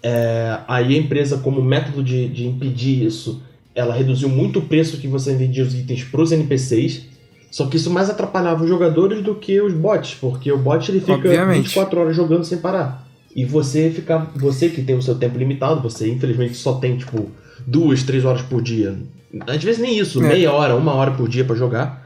[0.03, 3.41] É, aí a empresa, como método de, de impedir isso,
[3.73, 7.05] ela reduziu muito o preço que você vendia os itens para os NPCs.
[7.49, 10.99] Só que isso mais atrapalhava os jogadores do que os bots, porque o bot ele
[10.99, 11.63] fica Obviamente.
[11.63, 13.07] 24 horas jogando sem parar.
[13.33, 17.31] E você fica, você que tem o seu tempo limitado, você infelizmente só tem tipo
[17.67, 18.97] duas, três horas por dia
[19.45, 20.27] às vezes nem isso, é.
[20.27, 22.05] meia hora, uma hora por dia para jogar.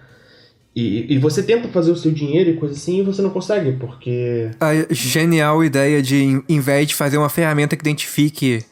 [0.73, 3.73] E, e, você tenta fazer o seu dinheiro e coisa assim e você não consegue,
[3.73, 4.49] porque.
[4.59, 8.63] A genial ideia de, em vez de fazer uma ferramenta que identifique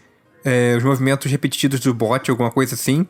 [0.46, 3.06] é, os movimentos repetidos do bot, alguma coisa assim,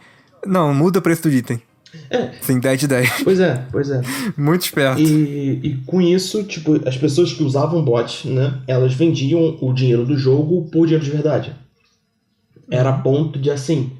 [0.45, 1.61] não, muda o preço do item.
[2.09, 2.31] É.
[2.41, 3.23] Sem 10 de 10.
[3.23, 4.01] Pois é, pois é.
[4.35, 4.99] Muito esperto.
[4.99, 10.03] E, e com isso, tipo, as pessoas que usavam bot, né, elas vendiam o dinheiro
[10.03, 11.55] do jogo por dinheiro de verdade.
[12.69, 13.91] Era a ponto de assim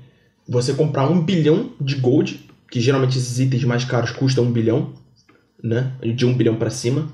[0.48, 2.40] você comprar um bilhão de gold,
[2.72, 4.94] que geralmente esses itens mais caros custam um bilhão,
[5.64, 5.94] né?
[6.16, 7.08] De um bilhão para cima.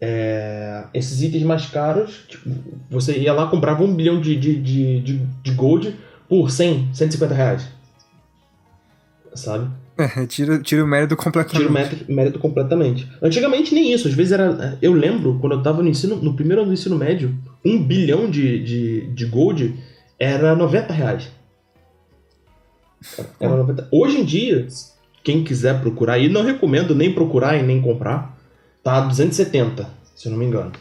[0.00, 2.50] É, esses itens mais caros, tipo,
[2.90, 5.94] você ia lá comprava um bilhão de, de, de, de, de gold
[6.28, 7.68] por 100, 150 reais.
[9.34, 9.70] Sabe?
[9.98, 11.58] É, tira, tira o mérito completamente.
[11.58, 13.08] Tira o mérito, mérito, completamente.
[13.20, 14.78] Antigamente nem isso, às vezes era.
[14.80, 18.30] Eu lembro, quando eu tava no ensino, no primeiro ano do ensino médio, um bilhão
[18.30, 19.74] de, de, de gold
[20.20, 21.30] era 90 reais.
[23.40, 23.88] Era 90.
[23.90, 24.68] Hoje em dia,
[25.24, 28.38] quem quiser procurar, e não recomendo nem procurar e nem comprar,
[28.84, 30.72] tá 270, se eu não me engano.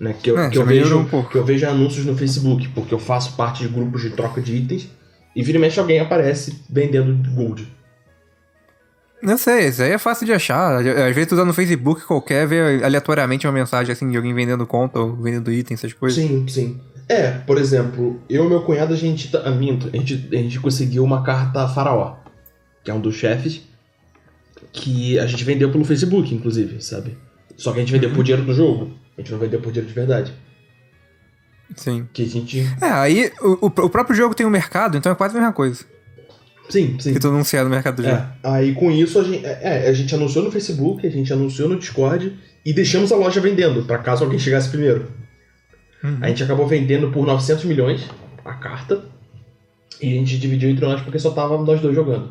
[0.00, 0.14] Né?
[0.20, 2.98] Que, eu, é, que, eu vejo, um que eu vejo anúncios no Facebook, porque eu
[2.98, 4.88] faço parte de grupos de troca de itens,
[5.36, 7.68] e vira e mexe alguém aparece vendendo gold.
[9.22, 10.76] Não sei, isso aí é fácil de achar.
[10.76, 14.66] Às vezes tu tá no Facebook qualquer, vê aleatoriamente uma mensagem assim de alguém vendendo
[14.66, 16.22] conta ou vendendo itens, essas coisas.
[16.22, 16.80] Sim, sim.
[17.08, 20.58] É, por exemplo, eu e meu cunhado, a gente, tá, minto, a gente, a gente
[20.58, 22.16] conseguiu uma carta faraó,
[22.82, 23.62] que é um dos chefes,
[24.72, 27.16] que a gente vendeu pelo Facebook, inclusive, sabe?
[27.56, 29.88] Só que a gente vendeu por dinheiro do jogo, a gente não vendeu por dinheiro
[29.88, 30.32] de verdade.
[31.76, 32.08] Sim.
[32.12, 32.60] Que a gente...
[32.80, 35.84] É, aí o, o próprio jogo tem um mercado, então é quase a mesma coisa.
[36.68, 37.12] Sim, sim.
[37.12, 38.26] Que tu anunciar no mercado do é, jogo.
[38.42, 41.78] Aí com isso a gente, é, a gente anunciou no Facebook, a gente anunciou no
[41.78, 45.23] Discord e deixamos a loja vendendo, para caso alguém chegasse primeiro.
[46.04, 46.18] Uhum.
[46.20, 48.08] A gente acabou vendendo por 900 milhões
[48.44, 49.02] a carta.
[50.02, 52.30] E a gente dividiu entre nós porque só tava nós dois jogando.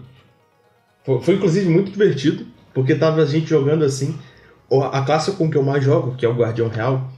[1.04, 4.16] Foi, foi inclusive muito divertido, porque tava a gente jogando assim.
[4.92, 7.10] A classe com que eu mais jogo, que é o Guardião Real,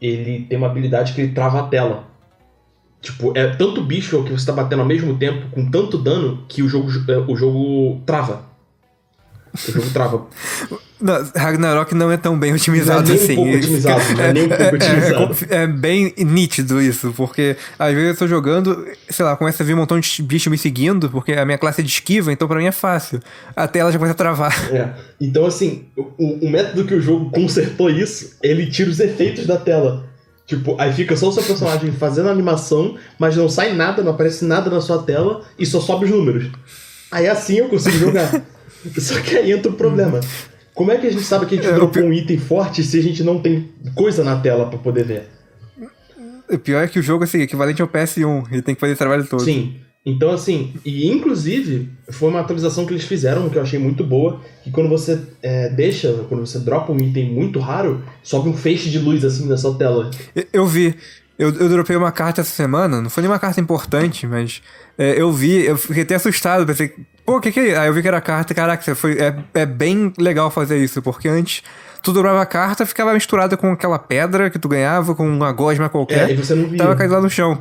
[0.00, 2.04] ele tem uma habilidade que ele trava a tela.
[3.00, 6.62] Tipo, é tanto bicho que você tá batendo ao mesmo tempo, com tanto dano, que
[6.62, 6.88] o jogo,
[7.28, 8.47] o jogo trava.
[9.54, 10.26] Jogo trava.
[11.00, 13.32] Não, Ragnarok não é tão bem otimizado não é nem assim.
[13.32, 15.36] Um pouco otimizado, não é nem um pouco é, otimizado.
[15.48, 19.74] É, bem nítido isso, porque às vezes eu tô jogando, sei lá, começa a vir
[19.74, 22.58] um montão de bicho me seguindo, porque a minha classe é de esquiva, então pra
[22.58, 23.20] mim é fácil.
[23.54, 24.56] A tela já começa a travar.
[24.68, 24.92] É.
[25.20, 29.56] Então, assim, o, o método que o jogo consertou isso, ele tira os efeitos da
[29.56, 30.04] tela.
[30.46, 34.12] Tipo, aí fica só o seu personagem fazendo a animação, mas não sai nada, não
[34.12, 36.50] aparece nada na sua tela e só sobe os números.
[37.10, 38.42] Aí assim eu consigo jogar.
[38.98, 40.20] só que aí entra o problema.
[40.74, 42.98] Como é que a gente sabe que a gente é, dropou um item forte se
[42.98, 45.28] a gente não tem coisa na tela para poder ver?
[46.48, 48.92] O pior é que o jogo assim, é equivalente ao PS1, ele tem que fazer
[48.92, 49.42] o trabalho todo.
[49.42, 49.74] Sim.
[50.06, 54.40] Então, assim, e inclusive, foi uma atualização que eles fizeram, que eu achei muito boa,
[54.64, 58.88] que quando você é, deixa, quando você dropa um item muito raro, sobe um feixe
[58.88, 60.10] de luz assim na sua tela.
[60.34, 60.94] Eu, eu vi.
[61.38, 64.62] Eu, eu dropei uma carta essa semana, não foi nenhuma carta importante, mas
[64.96, 66.92] é, eu vi, eu fiquei até assustado, pensei,
[67.28, 67.76] pô, o que que é?
[67.76, 71.28] Aí eu vi que era carta, caraca, foi, é, é bem legal fazer isso, porque
[71.28, 71.62] antes
[72.02, 75.90] tu dobrava a carta, ficava misturada com aquela pedra que tu ganhava, com uma gosma
[75.90, 76.30] qualquer.
[76.30, 76.78] É, e você não via.
[76.78, 77.60] Tava caído lá no chão.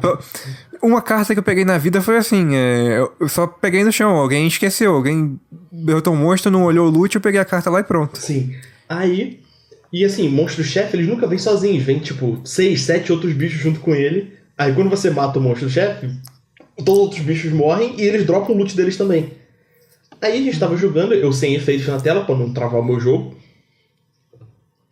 [0.81, 4.11] Uma carta que eu peguei na vida foi assim, é, eu só peguei no chão,
[4.11, 5.37] alguém esqueceu, alguém
[5.69, 8.17] derrotou um monstro, não olhou o loot, eu peguei a carta lá e pronto.
[8.19, 8.55] Sim.
[8.87, 9.41] Aí,
[9.91, 13.93] e assim, monstro-chefe, eles nunca vêm sozinhos, vem tipo seis, sete outros bichos junto com
[13.93, 14.31] ele.
[14.57, 16.09] Aí quando você mata o monstro-chefe,
[16.77, 19.35] todos os outros bichos morrem e eles dropam o loot deles também.
[20.21, 22.99] Aí a gente tava jogando, eu sem efeitos na tela pra não travar o meu
[22.99, 23.35] jogo.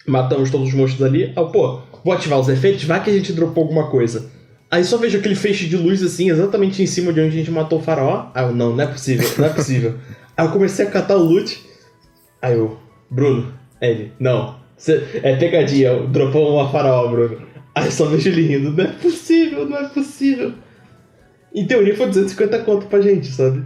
[0.08, 1.34] Matamos todos os monstros ali.
[1.36, 4.30] Aí, pô, vou ativar os efeitos, vai que a gente dropou alguma coisa.
[4.70, 7.52] Aí só vejo aquele feixe de luz assim, exatamente em cima de onde a gente
[7.52, 8.30] matou o faraó.
[8.34, 9.96] Aí eu, não, não é possível, não é possível.
[10.36, 11.64] Aí eu comecei a catar o loot.
[12.42, 12.78] Aí eu,
[13.10, 14.60] Bruno, ele, não.
[14.78, 17.42] Cê, é pegadinha, dropou uma faraó, Bruno.
[17.74, 20.54] Aí só vejo ele rindo, não é possível, não é possível.
[21.54, 23.64] Em teoria foi 250 conto pra gente, sabe?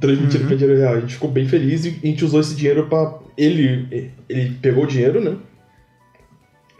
[0.00, 0.48] Transmitido uhum.
[0.48, 0.94] pra dinheiro real.
[0.94, 3.18] A gente ficou bem feliz e a gente usou esse dinheiro pra.
[3.36, 5.36] Ele, ele pegou o dinheiro, né?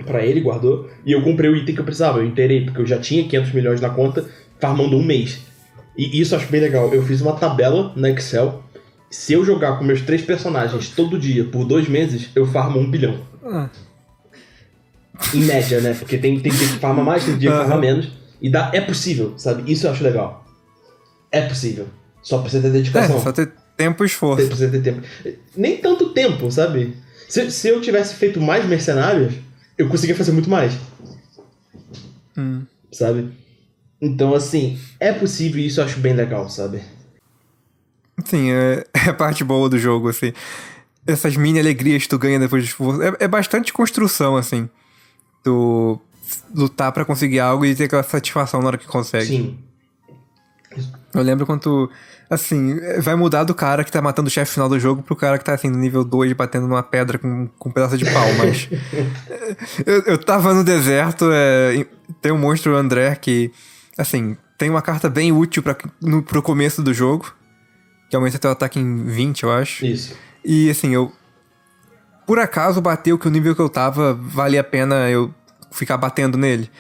[0.04, 0.88] Pra ele, guardou.
[1.04, 2.18] E eu comprei o item que eu precisava.
[2.18, 4.26] Eu inteirei, porque eu já tinha 500 milhões na conta,
[4.58, 5.40] farmando um mês.
[5.96, 6.92] E isso eu acho bem legal.
[6.94, 8.62] Eu fiz uma tabela na Excel.
[9.10, 12.90] Se eu jogar com meus três personagens todo dia por dois meses, eu farmo um
[12.90, 13.18] bilhão.
[13.44, 13.68] Ah.
[15.34, 15.94] Em média, né?
[15.94, 18.08] Porque tem, tem dia que farma mais, tem dia que farma menos.
[18.40, 19.70] E dá, é possível, sabe?
[19.70, 20.46] Isso eu acho legal.
[21.30, 21.86] É possível.
[22.22, 23.16] Só precisa ter dedicação.
[23.16, 24.46] É, só ter tempo e esforço.
[24.46, 25.02] Precisa ter tempo.
[25.56, 26.96] Nem tanto tempo, sabe?
[27.28, 29.34] Se, se eu tivesse feito mais mercenários,
[29.78, 30.76] eu conseguia fazer muito mais.
[32.36, 32.62] Hum.
[32.92, 33.30] Sabe?
[34.00, 36.82] Então, assim, é possível e isso eu acho bem legal, sabe?
[38.24, 40.32] Sim, é, é a parte boa do jogo, assim.
[41.06, 43.02] Essas mini alegrias que tu ganha depois de esforço.
[43.02, 44.68] É, é bastante construção, assim.
[45.42, 46.00] Tu
[46.54, 49.26] lutar para conseguir algo e ter aquela satisfação na hora que consegue.
[49.26, 49.58] Sim.
[51.12, 51.90] Eu lembro quando,
[52.28, 55.38] assim, vai mudar do cara que tá matando o chefe final do jogo pro cara
[55.38, 58.28] que tá, assim, no nível 2 batendo numa pedra com, com um pedaço de pau,
[58.38, 58.68] mas...
[59.84, 61.84] eu, eu tava no deserto, é,
[62.22, 63.50] tem um monstro, André, que,
[63.98, 67.32] assim, tem uma carta bem útil pra, no, pro começo do jogo,
[68.08, 69.84] que aumenta teu ataque em 20, eu acho.
[69.84, 70.16] Isso.
[70.44, 71.12] E, assim, eu...
[72.24, 75.34] Por acaso bateu que o nível que eu tava valia a pena eu
[75.72, 76.70] ficar batendo nele.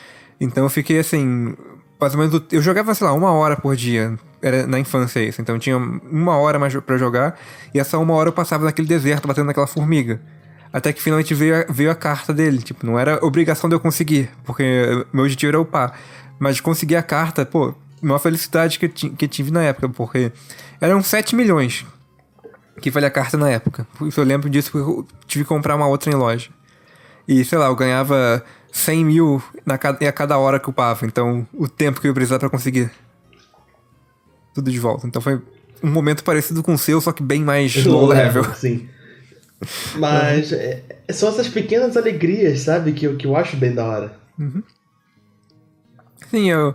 [0.40, 1.56] Então eu fiquei, assim,
[2.00, 2.42] mais ou menos.
[2.50, 4.18] Eu jogava, sei lá, uma hora por dia.
[4.40, 5.40] Era na infância isso.
[5.40, 7.38] Então tinha uma hora mais para jogar.
[7.74, 10.20] E essa uma hora eu passava naquele deserto batendo naquela formiga.
[10.72, 12.58] Até que finalmente veio a, veio a carta dele.
[12.58, 14.30] Tipo, não era obrigação de eu conseguir.
[14.44, 14.64] Porque
[15.12, 15.98] meu objetivo era upar.
[16.38, 19.88] Mas conseguir a carta, pô, uma felicidade que, que tive na época.
[19.88, 20.32] Porque
[20.80, 21.84] eram 7 milhões
[22.80, 23.86] que valia a carta na época.
[24.02, 26.50] Isso eu lembro disso porque eu tive que comprar uma outra em loja.
[27.28, 31.06] E sei lá, eu ganhava 100 mil na, a cada hora que upava.
[31.06, 32.90] Então, o tempo que eu precisava para conseguir
[34.54, 35.06] tudo de volta.
[35.06, 35.40] Então, foi
[35.82, 38.44] um momento parecido com o seu, só que bem mais low level.
[38.54, 38.88] Sim.
[39.96, 44.18] Mas é, são essas pequenas alegrias, sabe, que eu, que eu acho bem da hora.
[44.38, 44.62] Uhum.
[46.30, 46.74] Sim, eu,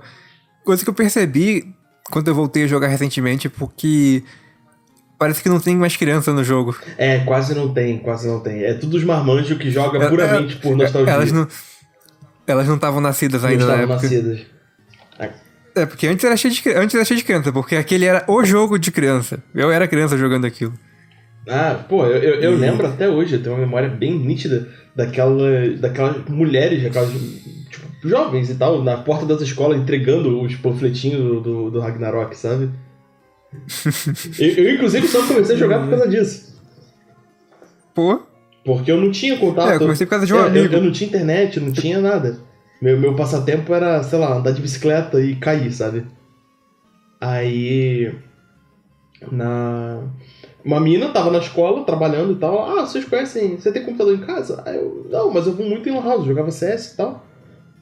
[0.64, 1.74] coisa que eu percebi
[2.12, 4.24] quando eu voltei a jogar recentemente, porque
[5.18, 6.76] Parece que não tem mais criança no jogo.
[6.98, 8.64] É, quase não tem, quase não tem.
[8.64, 11.14] É tudo os marmanjos que joga é, puramente é, por nostalgia.
[11.14, 11.48] Elas não
[12.48, 14.04] elas não estavam nascidas ainda não na época.
[14.04, 14.56] nascidas.
[15.76, 18.46] É, porque antes era, cheio de, antes era cheio de criança, porque aquele era o
[18.46, 19.44] jogo de criança.
[19.54, 20.74] Eu era criança jogando aquilo.
[21.48, 22.56] Ah, pô, eu, eu, eu e...
[22.56, 28.50] lembro até hoje, eu tenho uma memória bem nítida daquela, daquelas mulheres, aquelas tipo, jovens
[28.50, 32.70] e tal, na porta das escolas entregando os panfletinhos do, do, do Ragnarok, sabe?
[34.40, 36.56] eu, eu, inclusive, só comecei a jogar por causa disso.
[37.94, 38.25] Pô?
[38.66, 39.70] Porque eu não tinha contato.
[39.70, 40.74] É, eu comecei por causa de um é, amigo.
[40.74, 42.40] Eu, eu, não tinha internet, não tinha nada.
[42.82, 46.04] Meu, meu passatempo era, sei lá, andar de bicicleta e cair, sabe?
[47.22, 48.12] Aí.
[49.32, 50.02] Na.
[50.64, 52.80] Uma mina tava na escola, trabalhando e tal.
[52.80, 53.56] Ah, vocês conhecem.
[53.56, 54.64] Você tem computador em casa?
[54.66, 55.08] Aí eu.
[55.12, 57.24] Não, mas eu vou muito em Lan House, jogava CS e tal.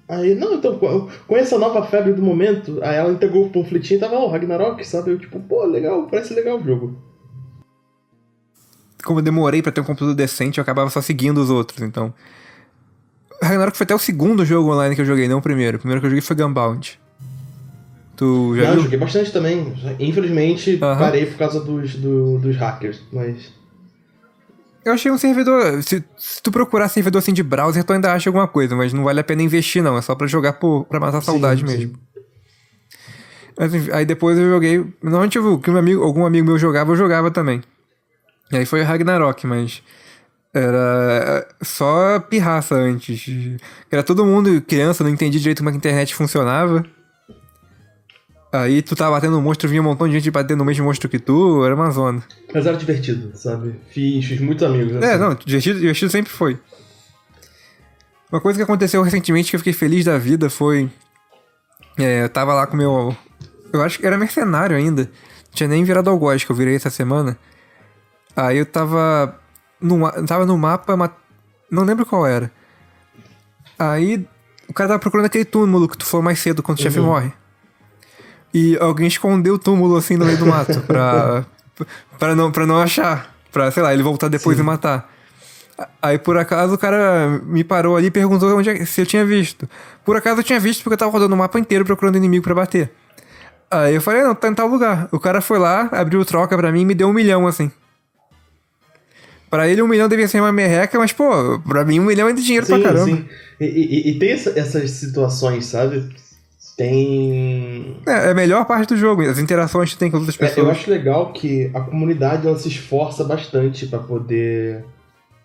[0.10, 0.78] Aí, não, então,
[1.26, 2.80] conheço a nova febre do momento.
[2.84, 5.12] Aí ela entregou o panfletinho e tava, ó, oh, Ragnarok, sabe?
[5.12, 7.13] Eu, tipo, pô, legal, parece legal o jogo
[9.04, 12.14] como eu demorei para ter um computador decente, eu acabava só seguindo os outros, então.
[13.42, 15.78] Ragnarok foi até o segundo jogo online que eu joguei, não o primeiro.
[15.78, 17.00] O primeiro que eu joguei foi Gunbound.
[18.16, 18.84] Tu já não, viu?
[18.84, 19.74] joguei bastante também.
[20.00, 20.98] Infelizmente, uh -huh.
[20.98, 23.52] parei por causa dos, do, dos hackers, mas.
[24.86, 25.82] Eu achei um servidor.
[25.82, 29.04] Se, se, tu procurar servidor assim de browser, tu ainda acha alguma coisa, mas não
[29.04, 29.98] vale a pena investir, não.
[29.98, 31.96] É só pra jogar por, pra matar a saudade sim, mesmo.
[31.96, 32.04] Sim.
[33.58, 34.86] Mas, aí depois eu joguei.
[35.02, 37.62] Normalmente eu, que um amigo, algum amigo meu jogava, eu jogava também.
[38.54, 39.82] E aí foi o Ragnarok, mas.
[40.54, 43.26] Era só pirraça antes.
[43.92, 46.86] Era todo mundo criança, não entendia direito como é a internet funcionava.
[48.52, 51.10] Aí tu tava batendo um monstro, vinha um montão de gente batendo no mesmo monstro
[51.10, 52.22] que tu, era uma zona.
[52.54, 53.74] Mas era divertido, sabe?
[53.90, 54.94] Fiz, fiz muitos amigos.
[54.94, 55.08] É, assim.
[55.08, 56.60] É, não, divertido, divertido sempre foi.
[58.32, 60.88] Uma coisa que aconteceu recentemente que eu fiquei feliz da vida foi.
[61.98, 63.18] É, eu tava lá com meu.
[63.74, 65.06] Eu acho que era mercenário ainda.
[65.06, 67.36] Não tinha nem virado algoz que eu virei essa semana.
[68.36, 69.40] Aí eu tava.
[69.80, 70.96] No, tava no mapa,
[71.70, 72.52] não lembro qual era.
[73.78, 74.26] Aí
[74.68, 77.08] o cara tava procurando aquele túmulo que tu foi mais cedo quando o chefe uhum.
[77.08, 77.34] morre.
[78.54, 81.44] E alguém escondeu o túmulo assim no meio do mato pra,
[82.20, 83.34] pra, não, pra não achar.
[83.52, 84.64] Pra, sei lá, ele voltar depois Sim.
[84.64, 85.12] e matar.
[86.02, 89.26] Aí por acaso o cara me parou ali e perguntou onde é, se eu tinha
[89.26, 89.68] visto.
[90.06, 92.56] Por acaso eu tinha visto porque eu tava rodando o mapa inteiro procurando inimigo para
[92.56, 92.92] bater.
[93.70, 95.08] Aí eu falei, não, tá em tal lugar.
[95.12, 97.72] O cara foi lá, abriu troca para mim e me deu um milhão assim.
[99.54, 102.34] Pra ele um milhão devia ser uma merreca, mas pô, pra mim um milhão é
[102.34, 103.06] de dinheiro sim, pra caramba.
[103.06, 103.26] Sim.
[103.60, 106.10] E, e, e tem essa, essas situações, sabe?
[106.76, 107.98] tem.
[108.08, 110.58] É, é a melhor parte do jogo, as interações que tem com outras pessoas.
[110.58, 114.84] É, eu acho legal que a comunidade ela se esforça bastante para poder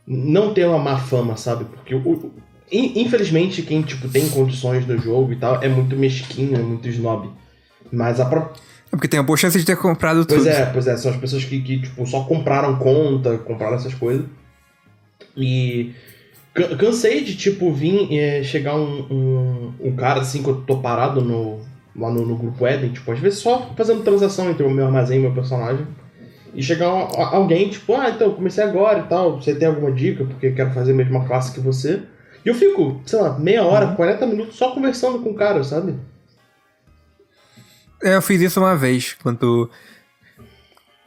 [0.07, 1.67] não ter uma má fama, sabe?
[1.67, 2.33] Porque o,
[2.73, 7.29] infelizmente quem tipo tem condições no jogo e tal é muito mesquinho, é muito snob.
[7.93, 8.59] Mas a própria
[8.93, 10.45] é porque tem a boa chance de ter comprado pois tudo.
[10.45, 13.95] Pois é, pois é, são as pessoas que, que tipo, só compraram conta, compraram essas
[13.95, 14.27] coisas.
[15.37, 15.95] E
[16.77, 21.21] Cansei de, tipo, vir é, chegar um, um, um, cara assim que eu tô parado
[21.21, 21.61] no,
[21.95, 25.17] lá no, no, grupo Eden, tipo, às vezes só fazendo transação entre o meu armazém
[25.17, 25.87] e o meu personagem.
[26.55, 30.51] E chegar alguém, tipo, ah, então, comecei agora e tal, você tem alguma dica, porque
[30.51, 32.03] quero fazer a mesma classe que você.
[32.45, 33.95] E eu fico, sei lá, meia hora, uhum.
[33.95, 35.95] 40 minutos só conversando com o cara, sabe?
[38.03, 39.71] É, eu fiz isso uma vez, quando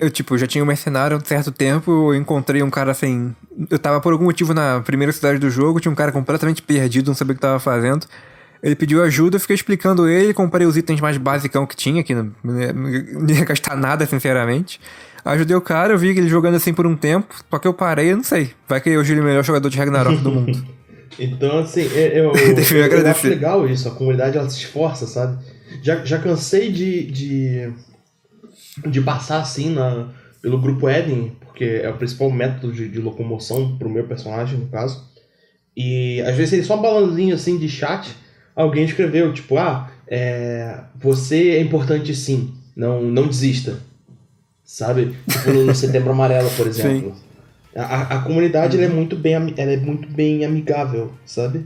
[0.02, 3.36] eu, tipo, já tinha um mercenário há um certo tempo, eu encontrei um cara assim.
[3.70, 7.10] Eu tava por algum motivo na primeira cidade do jogo, tinha um cara completamente perdido,
[7.10, 8.08] não sabia o que tava fazendo.
[8.64, 12.16] Ele pediu ajuda, eu fiquei explicando ele, comprei os itens mais basicão que tinha, que
[12.16, 14.82] não, não ia gastar nada, sinceramente.
[15.24, 18.12] Ajudei o cara, eu vi ele jogando assim por um tempo, só que eu parei,
[18.12, 18.52] eu não sei.
[18.68, 20.66] Vai que hoje ele é o melhor jogador de Ragnarok do mundo.
[21.20, 25.38] então, assim, eu, eu, eu, eu acho legal isso, a comunidade ela se esforça, sabe?
[25.82, 27.74] Já, já cansei de, de
[28.88, 30.10] de passar assim na,
[30.42, 34.68] pelo grupo Eden, porque é o principal método de, de locomoção pro meu personagem, no
[34.68, 35.10] caso.
[35.76, 38.16] E às vezes ele só um balãozinho assim de chat,
[38.56, 43.80] alguém escreveu, tipo, ah, é, você é importante sim, não, não desista.
[44.64, 45.16] Sabe?
[45.30, 47.16] Tipo no, Setembro Amarelo, por exemplo.
[47.76, 48.84] A, a comunidade uhum.
[48.84, 51.66] é muito bem ela é muito bem amigável, sabe?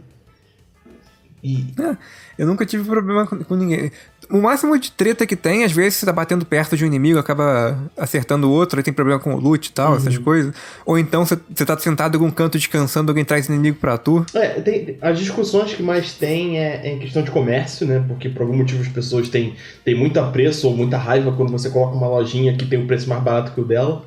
[1.45, 1.63] E...
[1.79, 1.95] É,
[2.39, 3.91] eu nunca tive problema com, com, ninguém.
[4.31, 7.19] O máximo de treta que tem, às vezes você tá batendo perto de um inimigo,
[7.19, 9.97] acaba acertando o outro, aí tem problema com o loot e tal, uhum.
[9.97, 10.55] essas coisas.
[10.83, 14.25] Ou então você, você tá sentado em algum canto descansando, alguém traz inimigo pra tu.
[14.33, 18.03] É, tem, as discussões que mais tem é, é, em questão de comércio, né?
[18.07, 21.69] Porque por algum motivo as pessoas têm, têm muito apreço ou muita raiva quando você
[21.69, 24.03] coloca uma lojinha que tem um preço mais barato que o dela.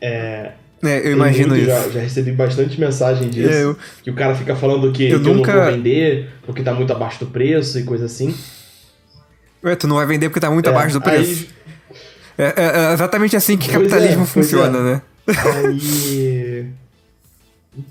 [0.00, 0.52] É,
[0.84, 1.66] é, eu imagino isso.
[1.66, 3.52] Já, já, recebi bastante mensagem disso.
[3.52, 5.52] É, eu, que o cara fica falando que eu, que nunca...
[5.52, 8.34] eu não vou vender porque tá muito abaixo do preço e coisa assim.
[9.64, 11.46] Ué, tu não vai vender porque tá muito é, abaixo do preço.
[11.48, 11.64] Aí...
[12.36, 15.02] É, é, é, exatamente assim que pois capitalismo é, funciona, né?
[15.28, 16.66] Aí.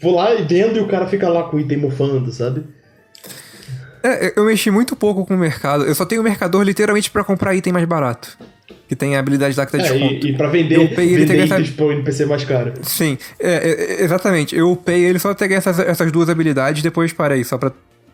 [0.02, 2.64] Vou lá e vendo e o cara fica lá com o item mofando, sabe?
[4.04, 5.86] É, eu mexi muito pouco com o mercado.
[5.86, 8.38] Eu só tenho o mercador literalmente para comprar item mais barato
[8.88, 10.28] que tem a habilidade lá que tá de é, desconto.
[10.28, 11.84] E, e pra vender, eu vender ele itens essa...
[11.84, 12.74] NPC mais caro.
[12.84, 14.56] Sim, é, é, exatamente.
[14.56, 17.72] Eu upei ele só peguei essas, essas duas habilidades e depois parei, só pra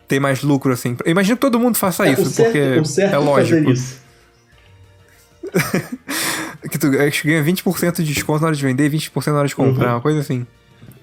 [0.08, 0.96] ter mais lucro, assim.
[1.06, 3.70] Imagina que todo mundo faça é, isso, certo, porque é lógico.
[3.70, 4.00] Isso.
[6.70, 9.54] que tu ganha 20% de desconto na hora de vender e 20% na hora de
[9.54, 9.94] comprar, uhum.
[9.94, 10.46] uma coisa assim.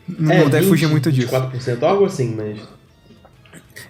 [0.07, 1.33] Não é, deve 20, fugir muito disso.
[1.33, 2.59] 4%, algo assim, mas.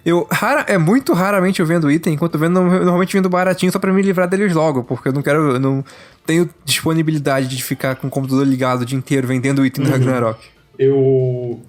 [0.04, 3.78] Eu, rara, é muito raramente eu vendo item, enquanto eu vendo, normalmente vendo baratinho só
[3.78, 5.84] pra me livrar deles logo, porque eu não quero, eu não
[6.26, 9.90] tenho disponibilidade de ficar com o computador ligado o dia inteiro vendendo item uhum.
[9.90, 10.44] do Ragnarok.
[10.78, 11.60] Eu.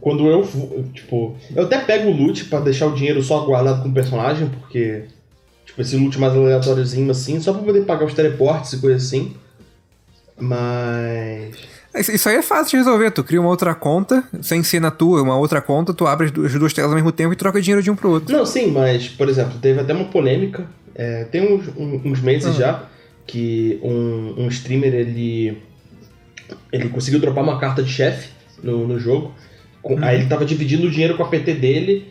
[0.00, 0.48] Quando eu,
[0.94, 4.48] tipo, eu até pego o loot para deixar o dinheiro só guardado com o personagem,
[4.48, 5.04] porque,
[5.66, 9.36] tipo, esse loot mais aleatóriozinho assim, só pra poder pagar os teleportes e coisa assim.
[10.38, 11.75] Mas.
[12.00, 13.10] Isso aí é fácil de resolver.
[13.10, 16.32] Tu cria uma outra conta, sem ser na tua, uma outra conta, tu abre as
[16.32, 18.34] duas telas ao mesmo tempo e troca dinheiro de um pro outro.
[18.34, 22.58] Não, sim, mas, por exemplo, teve até uma polêmica, é, tem uns, uns meses ah.
[22.58, 22.82] já,
[23.26, 25.58] que um, um streamer, ele
[26.72, 28.30] ele conseguiu dropar uma carta de chefe
[28.62, 29.34] no, no jogo.
[29.82, 32.06] Com, Aí ele tava dividindo o dinheiro com a PT dele.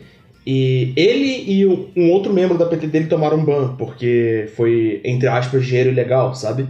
[0.46, 5.66] E ele e um outro membro da PT dele tomaram ban, porque foi, entre aspas,
[5.66, 6.68] dinheiro ilegal, sabe?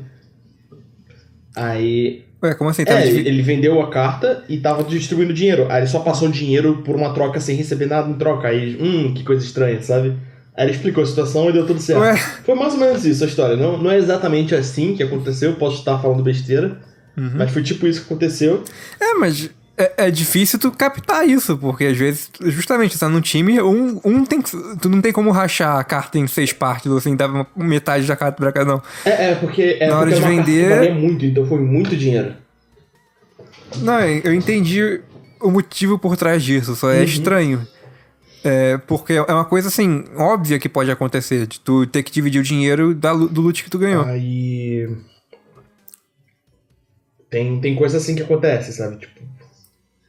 [1.54, 2.84] Aí Ué, como assim?
[2.84, 5.66] Tava é, ele vendeu a carta e tava distribuindo dinheiro.
[5.70, 8.48] Aí ele só passou dinheiro por uma troca sem receber nada em troca.
[8.48, 10.16] Aí, hum, que coisa estranha, sabe?
[10.56, 12.00] Aí ele explicou a situação e deu tudo certo.
[12.00, 12.16] Ué.
[12.16, 13.56] Foi mais ou menos isso a história.
[13.56, 16.78] Não, não é exatamente assim que aconteceu, posso estar falando besteira.
[17.16, 17.32] Uhum.
[17.34, 18.62] Mas foi tipo isso que aconteceu.
[19.00, 23.60] É, mas é, é difícil tu captar isso, porque às vezes, justamente, tá num time,
[23.60, 24.50] um, um tem que.
[24.80, 28.06] Tu não tem como rachar a carta em seis partes, ou assim, dar uma- metade
[28.06, 28.82] da carta pra cada não.
[29.04, 32.34] É, é porque é Na hora de que vender- muito, então foi muito dinheiro.
[33.78, 35.00] Não, eu entendi
[35.40, 37.66] o motivo por trás disso, só é estranho.
[38.44, 42.40] É, porque é uma coisa assim, óbvia que pode acontecer, de tu ter que dividir
[42.40, 44.04] o dinheiro da, do loot que tu ganhou.
[44.04, 44.88] Aí.
[47.28, 48.98] Tem, tem coisa assim que acontece, sabe?
[48.98, 49.20] Tipo,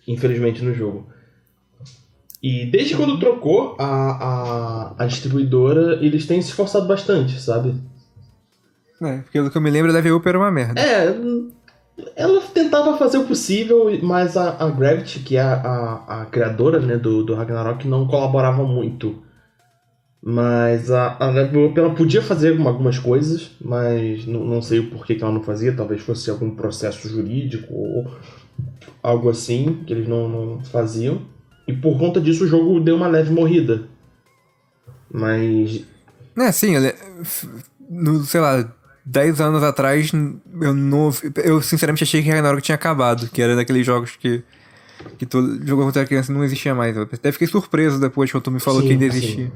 [0.08, 1.08] infelizmente no jogo.
[2.42, 7.74] E desde quando trocou a, a, a distribuidora, eles têm se esforçado bastante, sabe?
[9.02, 10.80] É, pelo que eu me lembro, a DevOps era uma merda.
[10.80, 11.16] É,
[12.16, 16.80] ela tentava fazer o possível, mas a, a Gravity, que é a, a, a criadora
[16.80, 19.24] né, do, do Ragnarok, não colaborava muito.
[20.22, 25.16] Mas a, a ela podia fazer alguma- algumas coisas, mas não, não sei o porquê
[25.16, 25.76] que ela não fazia.
[25.76, 28.12] Talvez fosse algum processo jurídico ou
[29.02, 31.22] algo assim que eles não, não faziam.
[31.68, 33.88] E por conta disso o jogo deu uma leve morrida.
[35.12, 35.84] Mas
[36.38, 36.74] É, sim,
[37.90, 38.74] no, sei lá,
[39.06, 41.10] 10 anos atrás, eu não.
[41.44, 44.44] Eu sinceramente achei que Ragnarok tinha acabado, que era daqueles jogos que.
[45.18, 46.98] Que tu jogou contra a criança não existia mais.
[46.98, 49.18] Eu até fiquei surpreso depois quando tu me falou Sim, que ainda sim.
[49.18, 49.52] existia.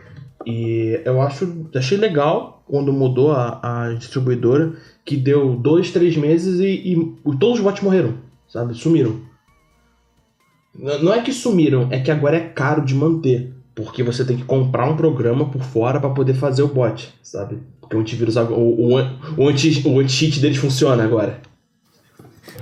[0.46, 4.74] E eu acho, achei legal quando mudou a, a distribuidora,
[5.04, 8.16] que deu dois, três meses e, e todos os bots morreram,
[8.52, 8.74] sabe?
[8.76, 9.22] Sumiram.
[10.74, 14.44] Não é que sumiram, é que agora é caro de manter, porque você tem que
[14.46, 17.58] comprar um programa por fora pra poder fazer o bot, sabe?
[17.82, 21.42] Porque o antivírus, agora- o, o, o anti o anti-cheat deles funciona agora.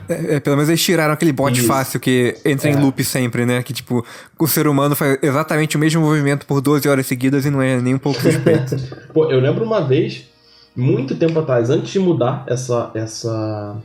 [0.08, 1.68] É, é, pelo menos eles tiraram aquele bot Isso.
[1.68, 2.80] fácil que entra em É.
[2.80, 3.62] loop sempre, né?
[3.62, 4.04] Que tipo,
[4.40, 7.80] o ser humano faz exatamente o mesmo movimento por 12 horas seguidas e não é
[7.80, 8.76] nem um pouco suspeito.
[9.14, 10.28] Pô, eu lembro uma vez,
[10.76, 13.78] muito tempo atrás, antes de mudar essa essa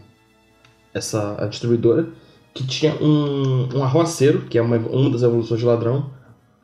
[0.95, 2.09] essa a distribuidora,
[2.55, 6.11] que tinha um, um arroaceiro, que é uma, uma das evoluções de ladrão.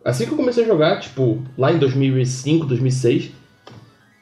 [0.04, 3.32] Assim que eu comecei a jogar, tipo, lá em 2005, 2006,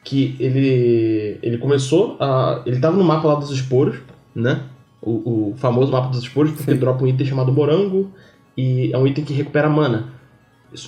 [0.03, 3.97] que ele ele começou a ele tava no mapa lá dos esporos,
[4.33, 4.63] né?
[5.01, 6.77] O, o famoso mapa dos esporos, porque Sim.
[6.77, 8.11] dropa um item chamado morango
[8.57, 10.11] e é um item que recupera mana.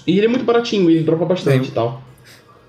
[0.05, 1.71] E ele é muito baratinho, ele dropa bastante Sim.
[1.71, 2.01] e tal.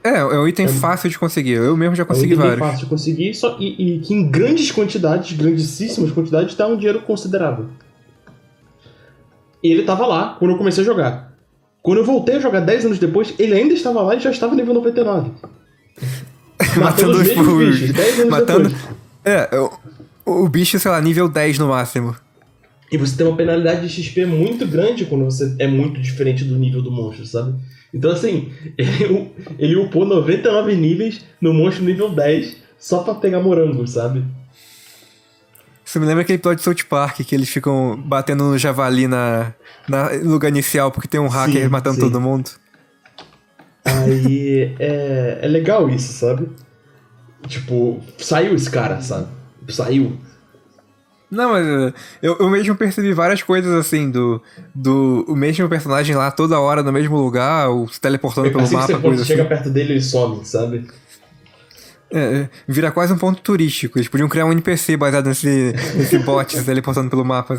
[0.05, 1.53] É, é um item fácil de conseguir.
[1.53, 2.66] Eu mesmo já consegui é um item vários.
[2.66, 7.03] fácil de conseguir, só, e, e que em grandes quantidades, grandíssimas quantidades, dá um dinheiro
[7.03, 7.66] considerável.
[9.62, 11.32] E ele tava lá quando eu comecei a jogar.
[11.82, 14.55] Quando eu voltei a jogar 10 anos depois, ele ainda estava lá e já estava
[14.55, 15.30] nível 99.
[16.78, 18.68] Matando os os mesmos bichos, 10 anos Matando.
[18.68, 18.96] depois.
[19.24, 19.48] É,
[20.24, 22.16] o, o bicho, sei lá, nível 10 no máximo.
[22.90, 26.59] E você tem uma penalidade de XP muito grande quando você é muito diferente do
[26.59, 27.55] nível do monstro, sabe?
[27.93, 33.86] Então, assim, ele, ele upou 99 níveis no monstro nível 10 só pra pegar morango,
[33.86, 34.24] sabe?
[35.84, 39.53] Isso me lembra aquele episódio de South Park que eles ficam batendo no javali na,
[39.86, 42.01] na no lugar inicial porque tem um hacker Sim, matando sim.
[42.01, 42.51] todo mundo.
[43.84, 46.49] Aí é, é legal isso, sabe?
[47.47, 49.28] Tipo, saiu esse cara, sabe?
[49.68, 50.18] Saiu.
[51.32, 54.42] Não, mas eh, eu, eu mesmo percebi várias coisas assim, do,
[54.74, 58.74] do o mesmo personagem lá toda hora no mesmo lugar, ou se teleportando pelo assim
[58.74, 59.48] que mapa, você coisa chega assim.
[59.48, 60.86] perto dele, ele some, sabe?
[62.10, 63.98] É, é, vira quase um ponto turístico.
[63.98, 67.58] Eles podiam criar um NPC baseado nesse, nesse bot se teleportando pelo mapa.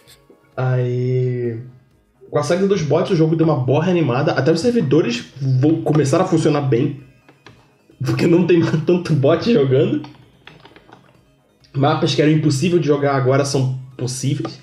[0.56, 1.58] Aí.
[2.30, 4.32] Com a saída dos bots, o jogo deu uma borra animada.
[4.32, 7.02] Até os servidores vão começar a funcionar bem.
[8.02, 10.00] Porque não tem tanto bot jogando.
[11.74, 14.58] Mapas que eram impossível de jogar agora são possíveis.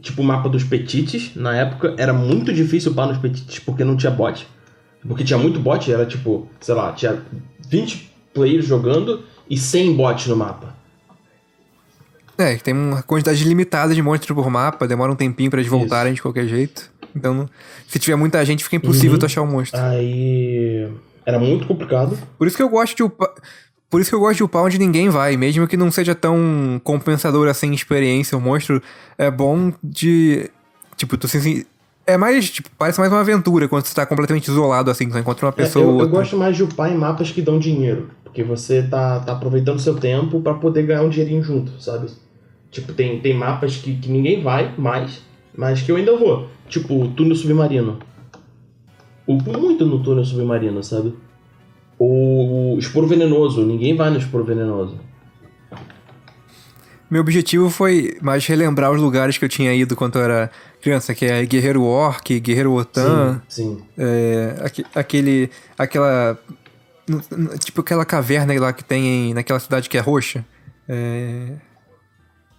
[0.00, 1.34] Tipo o mapa dos petites.
[1.36, 4.46] Na época era muito difícil upar nos petites porque não tinha bot.
[5.06, 7.20] Porque tinha muito bot, era tipo, sei lá, tinha
[7.68, 10.76] 20 players jogando e 100 bots no mapa.
[12.38, 15.78] É, tem uma quantidade limitada de monstros por mapa, demora um tempinho pra eles Isso.
[15.78, 16.90] voltarem de qualquer jeito.
[17.14, 17.48] Então,
[17.86, 19.18] se tiver muita gente, fica impossível Uhum.
[19.18, 19.78] tu achar um monstro.
[19.80, 20.88] Aí.
[21.26, 22.18] Era muito complicado.
[22.38, 23.28] Por isso que eu gosto de upar.
[23.92, 26.80] Por isso que eu gosto de upar onde ninguém vai, mesmo que não seja tão
[26.82, 28.38] compensador assim experiência.
[28.38, 28.82] O monstro
[29.18, 30.50] é bom de.
[30.96, 31.66] Tipo, tu se.
[32.06, 35.44] É mais, tipo, parece mais uma aventura quando você tá completamente isolado, assim, tu encontra
[35.44, 36.18] uma É, pessoa eu, ou eu outra.
[36.20, 38.08] gosto mais de upar em mapas que dão dinheiro.
[38.24, 42.06] Porque você tá, tá aproveitando seu tempo pra poder ganhar um dinheirinho junto, sabe?
[42.70, 45.20] Tipo, tem, tem mapas que, que ninguém vai mais,
[45.54, 46.48] mas que eu ainda vou.
[46.66, 47.98] Tipo, túnel submarino.
[49.28, 51.12] Upo muito no túnel submarino, sabe?
[52.04, 54.98] O esporo venenoso, ninguém vai no esporo venenoso.
[57.08, 60.50] Meu objetivo foi mais relembrar os lugares que eu tinha ido quando eu era
[60.80, 63.40] criança, que é Guerreiro Orc, Guerreiro Otan.
[63.48, 63.84] Sim, sim.
[63.98, 65.50] É, aque- aquele.
[65.78, 66.38] aquela.
[67.60, 70.44] Tipo aquela caverna lá que tem em- naquela cidade que é roxa.
[70.88, 71.52] É.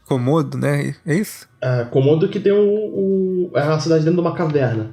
[0.06, 0.96] Komodo, né?
[1.06, 1.50] É isso?
[1.60, 3.52] É, Komodo que tem o, o.
[3.56, 4.92] É a cidade dentro de uma caverna.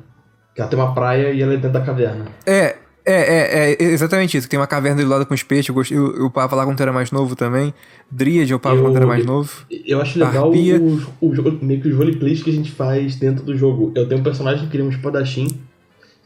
[0.54, 2.24] Que ela tem uma praia e ela é dentro da caverna.
[2.46, 2.76] É,
[3.12, 4.48] é, é, é exatamente isso.
[4.48, 5.68] Tem uma caverna do lado com os peixes.
[5.68, 7.72] Eu, gostei, eu, eu upava lá quando era mais novo também.
[8.10, 9.50] Dríade eu upava Eu- quando era mais novo.
[9.86, 10.80] Eu acho legal Arpia.
[10.80, 13.92] os, os- meio que os roleplays que a gente faz dentro do jogo.
[13.94, 15.48] Eu tenho um personagem que é um espadachim,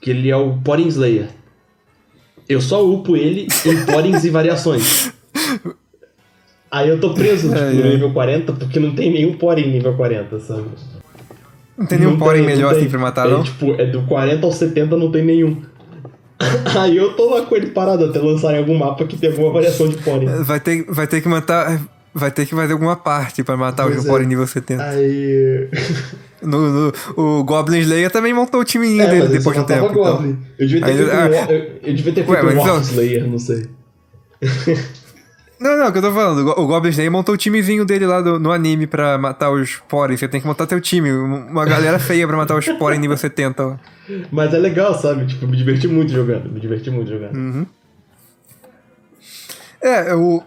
[0.00, 1.28] que ele é o Porin Slayer.
[2.48, 5.12] Eu só upo ele em Porins e variações.
[6.70, 7.88] Aí eu tô preso, tipo, É, no é.
[7.90, 10.64] nível 40, porque não tem nenhum Porin nível 40, sabe?
[11.78, 12.80] Não tem nenhum não melhor tem.
[12.80, 13.42] assim pra matar, é, não?
[13.42, 15.62] Tipo, é do 40 ao 70 não tem nenhum.
[16.80, 19.88] Aí eu tô lá com ele parado até lançarem algum mapa que tem alguma variação
[19.88, 20.26] de Porin.
[20.42, 21.80] Vai ter, vai ter que matar.
[22.16, 24.08] Vai ter que fazer alguma parte pra matar Pois os é.
[24.08, 24.82] porém nível 70.
[24.82, 25.68] Aí.
[26.44, 29.64] No, no- o Goblin Slayer também montou o timinho É, dele depois de só um
[29.64, 29.86] tempo.
[29.90, 30.36] então.
[30.58, 32.44] Eu devia ter Aí- feito ah, um, War- eu, eu devia ter Ué, feito um
[32.44, 33.66] mas Warp então- Slayer, não sei.
[35.64, 36.40] Não, não, o que eu tô falando.
[36.40, 39.50] O Go- O Goblin Slayer montou o timezinho dele lá do- no anime pra matar
[39.50, 40.14] os porém.
[40.14, 41.10] Você tem que montar teu time.
[41.10, 43.64] Uma galera feia pra matar os porém nível 70.
[43.64, 43.80] lá.
[44.30, 45.24] Mas é legal, sabe?
[45.26, 46.50] Tipo, me diverti muito jogando.
[46.50, 47.34] Me diverti muito jogando.
[47.34, 47.66] Hum.
[49.80, 50.42] É, o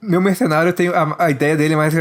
[0.00, 1.94] meu mercenário tenho a, a ideia dele é mais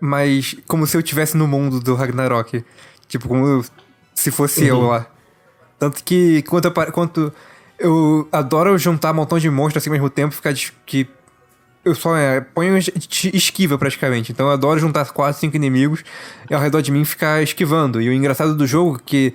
[0.00, 2.62] mais como se eu tivesse no mundo do Ragnarok,
[3.08, 3.64] tipo como eu-
[4.14, 5.06] se fosse eu lá.
[5.78, 7.32] Tanto que quanto quanto
[7.78, 11.06] eu adoro juntar um montão de monstros assim ao mesmo tempo, ficar de- que
[11.84, 14.32] eu só é, ponho esquiva praticamente.
[14.32, 16.04] Então eu adoro juntar quatro, cinco inimigos
[16.48, 18.00] e ao redor de mim ficar esquivando.
[18.00, 19.34] E o engraçado do jogo é que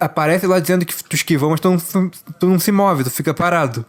[0.00, 3.34] aparece lá dizendo que tu esquivou, mas tu não, tu não se move, tu fica
[3.34, 3.84] parado.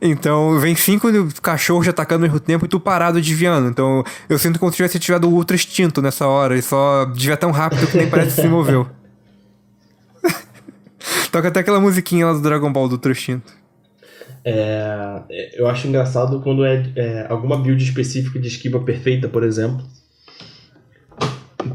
[0.00, 1.08] Então vem cinco
[1.40, 3.68] cachorros atacando ao mesmo tempo e tu parado desviando.
[3.68, 7.36] Então eu sinto como se tivesse tivado o ultra extinto nessa hora e só desvia
[7.36, 8.88] tão rápido que nem parece que se moveu.
[11.30, 13.61] Toca até aquela musiquinha lá do Dragon Ball do ultra extinto.
[14.44, 15.22] É,
[15.54, 19.84] eu acho engraçado quando é, é alguma build específica de esquiva perfeita, por exemplo.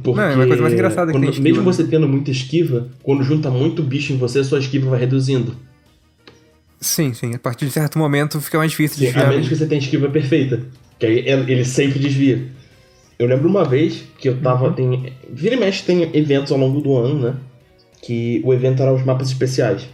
[0.03, 1.71] Porque Não, é uma coisa mais engraçada que quando- tem esquiva, Mesmo né?
[1.73, 5.55] você tendo muita esquiva, quando junta muito bicho em você, sua esquiva vai reduzindo.
[6.79, 7.33] Sim, sim.
[7.33, 9.29] A partir de certo momento fica mais difícil de Sim, a desviar.
[9.31, 10.61] menos que você tenha esquiva perfeita.
[10.99, 12.45] Que aí ele sempre desvia.
[13.17, 14.41] Eu lembro uma vez que eu Uhum.
[14.41, 14.73] tava.
[14.73, 17.35] Tem, vira e mexe tem eventos ao longo do ano, né?
[18.01, 19.87] Que o evento era os mapas especiais.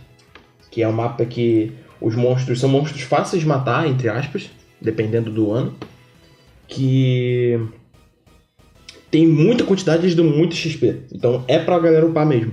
[0.71, 1.71] Que é um mapa que
[2.04, 5.74] os monstros são monstros fáceis de matar, entre aspas, dependendo do ano.
[6.68, 7.60] Que
[9.10, 11.04] tem muita quantidade e dão muito XP.
[11.14, 12.51] Então é pra galera upar mesmo.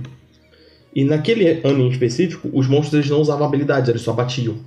[0.95, 4.57] E naquele ano em específico, os monstros eles não usavam habilidades, eles só batiam.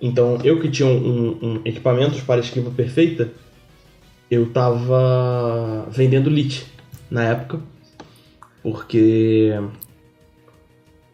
[0.00, 3.30] Então, eu que tinha um, um equipamentos para esquiva perfeita,
[4.30, 6.66] eu tava vendendo lit
[7.10, 7.60] na época,
[8.62, 9.52] porque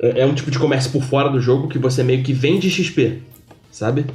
[0.01, 2.71] é é um tipo de comércio por fora do jogo que você meio que vende
[2.71, 3.23] XP,
[3.71, 4.07] sabe?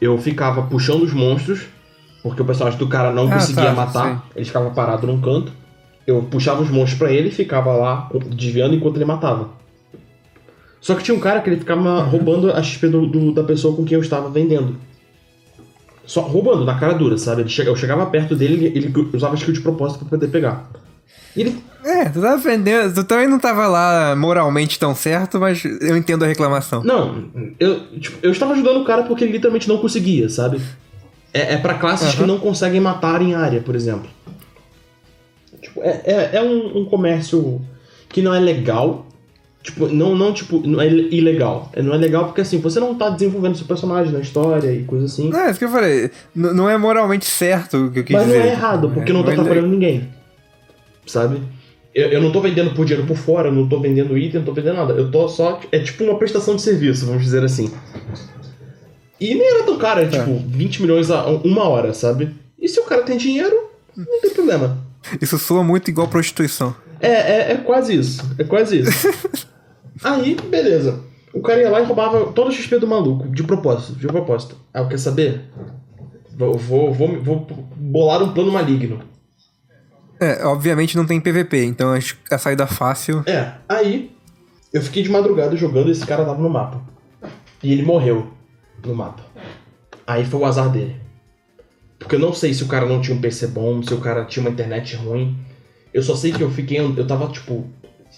[0.00, 1.62] Eu ficava puxando os monstros,
[2.22, 5.52] porque o personagem do cara não Ah, conseguia tá, matar, ele ficava parado num canto.
[6.06, 9.50] Eu puxava os monstros pra ele e ficava lá desviando enquanto ele matava.
[10.80, 13.74] Só que tinha um cara que ele ficava roubando a XP do, do- da pessoa
[13.74, 14.76] com quem eu estava vendendo.
[16.04, 17.42] Só roubando, na cara dura, sabe?
[17.64, 20.70] Eu chegava perto dele ele ele usava skill de propósito pra poder pegar.
[21.36, 21.62] Ele.
[21.84, 22.94] É, tu tava vendendo.
[22.94, 26.82] Tu também não tava lá moralmente tão certo, mas eu entendo a reclamação.
[26.82, 27.24] Não,
[27.60, 30.60] eu, tipo, eu estava ajudando o cara porque ele literalmente não conseguia, sabe?
[31.32, 32.26] É, é para classes que Aham.
[32.26, 34.08] não conseguem matar em área, por exemplo.
[35.62, 37.60] Tipo, é, é, é um, um comércio
[38.08, 39.06] que não é legal.
[39.62, 41.70] Tipo, não, não, tipo, não é ilegal.
[41.72, 44.84] É, Não é legal porque assim, você não tá desenvolvendo seu personagem na história e
[44.84, 45.28] coisa assim.
[45.28, 46.08] Não, é isso que eu falei.
[46.36, 48.48] N- não é moralmente certo o que eu quis Mas não dizer.
[48.48, 50.08] é errado, porque não tá é- atrapalhando ninguém.
[51.06, 51.40] Sabe?
[51.94, 54.52] Eu, eu não tô vendendo por dinheiro por fora, não tô vendendo item, não tô
[54.52, 54.92] vendendo nada.
[54.92, 55.60] Eu tô só.
[55.72, 57.72] É tipo uma prestação de serviço, vamos dizer assim.
[59.18, 62.34] E nem era tão caro, é tipo 20 milhões a uma hora, sabe?
[62.58, 64.78] E se o cara tem dinheiro, não tem problema.
[65.22, 66.74] Isso soa muito igual prostituição.
[67.00, 68.22] É, é, é quase isso.
[68.38, 69.46] É quase isso.
[70.04, 71.00] Aí, beleza.
[71.32, 74.56] O cara ia lá e roubava todo o XP do maluco, de propósito, de propósito.
[74.72, 75.42] Ah, quer saber?
[76.36, 77.46] Vou, vou, vou, vou
[77.76, 79.00] bolar um plano maligno.
[80.18, 83.22] É, obviamente não tem PVP, então acho que a saída fácil.
[83.26, 84.16] É, aí
[84.72, 86.80] eu fiquei de madrugada jogando e esse cara tava no mapa.
[87.62, 88.30] E ele morreu
[88.84, 89.22] no mapa.
[90.06, 90.96] Aí foi o azar dele.
[91.98, 94.24] Porque eu não sei se o cara não tinha um PC bom, se o cara
[94.24, 95.36] tinha uma internet ruim.
[95.92, 96.78] Eu só sei que eu fiquei.
[96.78, 97.66] Eu tava, tipo.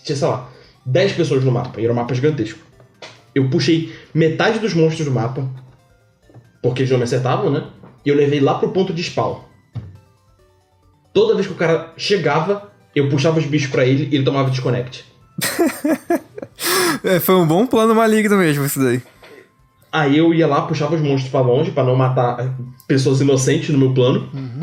[0.05, 0.51] Tinha, sei lá,
[0.85, 1.81] 10 pessoas no mapa.
[1.81, 2.59] E era um mapa gigantesco.
[3.35, 5.49] Eu puxei metade dos monstros do mapa.
[6.63, 7.69] Porque eles não me acertavam, né?
[8.05, 9.48] E eu levei lá pro ponto de spawn.
[11.19, 14.51] Toda vez que o cara chegava, eu puxava os bichos pra ele e ele tomava
[14.51, 15.05] desconnect.
[17.03, 19.03] é, foi um bom plano maligno mesmo, isso daí.
[19.91, 22.55] Aí eu ia lá, puxava os monstros para longe para não matar
[22.87, 24.31] pessoas inocentes no meu plano.
[24.33, 24.61] Uhum.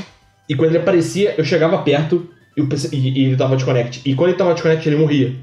[0.47, 2.26] E quando ele aparecia, eu chegava perto
[2.56, 4.01] e, e, e ele tava desconnect.
[4.06, 5.36] E quando ele tava desconnect, ele morria.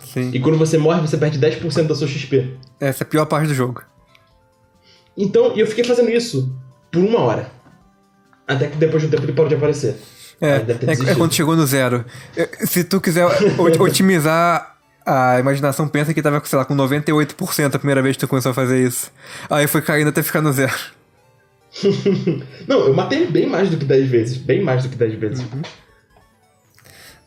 [0.00, 0.30] Sim.
[0.32, 2.56] E quando você morre, você perde 10% da sua XP.
[2.80, 3.82] Essa é a pior parte do jogo.
[5.14, 6.50] Então, eu fiquei fazendo isso
[6.90, 7.52] por uma hora.
[8.48, 10.15] Até que depois de um tempo ele parou de aparecer.
[10.40, 12.04] É, é, é, quando chegou no zero.
[12.60, 13.26] Se tu quiser
[13.78, 18.28] otimizar a imaginação, pensa que tava, sei lá, com 98% a primeira vez que tu
[18.28, 19.10] começou a fazer isso.
[19.48, 20.74] Aí foi caindo até ficar no zero.
[22.66, 24.36] Não, eu matei bem mais do que 10 vezes.
[24.36, 25.40] Bem mais do que 10 vezes.
[25.40, 25.62] Uhum.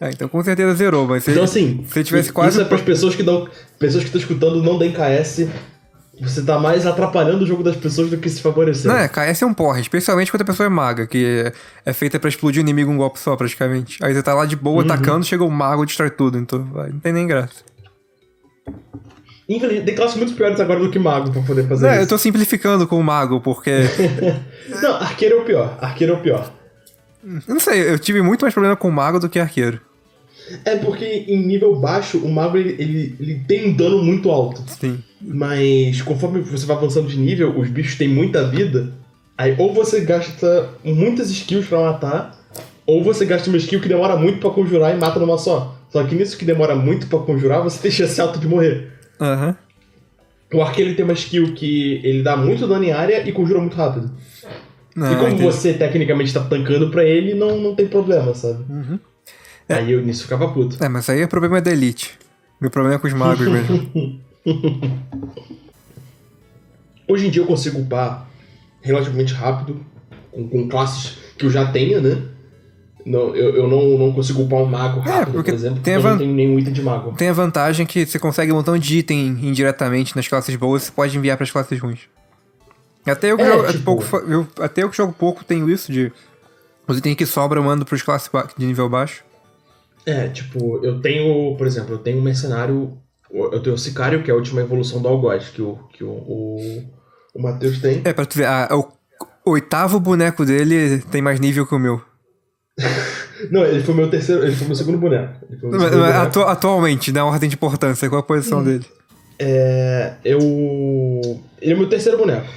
[0.01, 2.51] É, então com certeza zerou, mas se, então, assim, se tivesse quase.
[2.51, 3.23] Isso é para as pessoas que.
[3.23, 5.47] Pessoas que estão escutando não deem KS
[6.21, 8.93] você tá mais atrapalhando o jogo das pessoas do que se favorecendo.
[8.93, 11.51] Não, é, KS é um porra, especialmente quando a pessoa é maga, que
[11.85, 14.03] é feita para explodir o inimigo um golpe só, praticamente.
[14.03, 14.91] Aí você tá lá de boa uhum.
[14.91, 17.63] atacando, chega o mago e destrói tudo, então vai, não tem nem graça.
[19.47, 22.03] Infelizmente, tem classes muito piores agora do que mago pra poder fazer não, isso.
[22.03, 23.71] eu tô simplificando com o mago, porque.
[24.81, 25.77] não, arqueiro é o pior.
[25.81, 26.51] Arqueiro é o pior.
[27.23, 29.81] Eu não sei, eu tive muito mais problema com mago do que arqueiro.
[30.65, 34.63] É porque em nível baixo, o mago ele, ele, ele tem um dano muito alto.
[34.67, 35.03] Sim.
[35.21, 38.93] Mas conforme você vai avançando de nível, os bichos têm muita vida.
[39.37, 42.39] Aí ou você gasta muitas skills para matar,
[42.85, 45.77] ou você gasta uma skill que demora muito para conjurar e mata numa só.
[45.89, 48.91] Só que nisso que demora muito para conjurar, você tem chance alta de morrer.
[49.19, 49.47] Aham.
[49.47, 49.55] Uhum.
[50.51, 53.77] O arqueiro tem uma skill que ele dá muito dano em área e conjura muito
[53.77, 54.11] rápido.
[54.97, 55.43] Ah, e como entendi.
[55.43, 58.63] você tecnicamente tá tancando pra ele, não, não tem problema, sabe?
[58.67, 58.99] Uhum.
[59.69, 59.75] É.
[59.75, 60.83] Aí eu nisso ficava puto.
[60.83, 62.17] É, mas aí é problema da elite.
[62.59, 64.19] Meu problema é com os magos mesmo.
[67.07, 68.27] Hoje em dia eu consigo upar
[68.81, 69.79] relativamente rápido,
[70.31, 72.21] com, com classes que eu já tenha, né?
[73.05, 75.89] Não, eu, eu não, não consigo upar um mago é, rápido, é, por exemplo, porque
[75.89, 77.13] eu não tenho nenhum item de mago.
[77.13, 80.91] Tem a vantagem que você consegue um montão de item indiretamente nas classes boas você
[80.91, 82.01] pode enviar para as classes ruins.
[83.05, 83.83] Até eu, que é, jogo, tipo...
[83.83, 86.11] pouco, eu, até eu que jogo pouco tenho isso de.
[86.87, 89.23] Os itens que sobram eu mando pros classes de nível baixo.
[90.09, 92.97] É, tipo, eu tenho, por exemplo, eu tenho um mercenário.
[93.31, 96.09] Eu tenho o Sicário, que é a última evolução do Algoz, que o, que o,
[96.09, 96.83] o,
[97.35, 98.01] o Matheus tem.
[98.03, 102.01] É, pra tu ver, a, o oitavo boneco dele tem mais nível que o meu.
[103.51, 105.33] Não, ele foi meu terceiro, ele foi meu segundo boneco.
[105.47, 106.17] Meu segundo boneco.
[106.17, 108.63] Atu, atualmente, na ordem de importância, qual a posição hum.
[108.63, 108.85] dele?
[109.37, 110.13] É.
[110.25, 110.39] Eu.
[111.61, 112.47] Ele é meu terceiro boneco.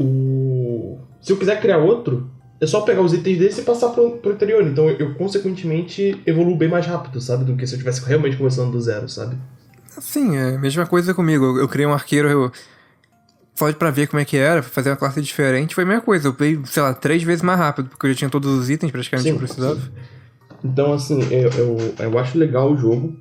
[0.00, 0.98] O.
[1.22, 2.28] Se eu quiser criar outro,
[2.60, 4.62] é só pegar os itens desse e passar pro, pro interior.
[4.66, 7.44] Então eu, eu, consequentemente, evoluo bem mais rápido, sabe?
[7.44, 9.36] Do que se eu tivesse realmente começando do zero, sabe?
[10.00, 11.44] Sim, é a mesma coisa comigo.
[11.44, 12.52] Eu, eu criei um arqueiro, eu.
[13.54, 16.02] Só pra ver como é que era, pra fazer uma classe diferente, foi a mesma
[16.02, 16.28] coisa.
[16.28, 18.90] Eu peguei, sei lá, três vezes mais rápido, porque eu já tinha todos os itens
[18.90, 19.80] praticamente sim, que eu precisava.
[19.80, 19.90] Sim.
[20.64, 23.18] Então, assim, eu, eu, eu acho legal o jogo.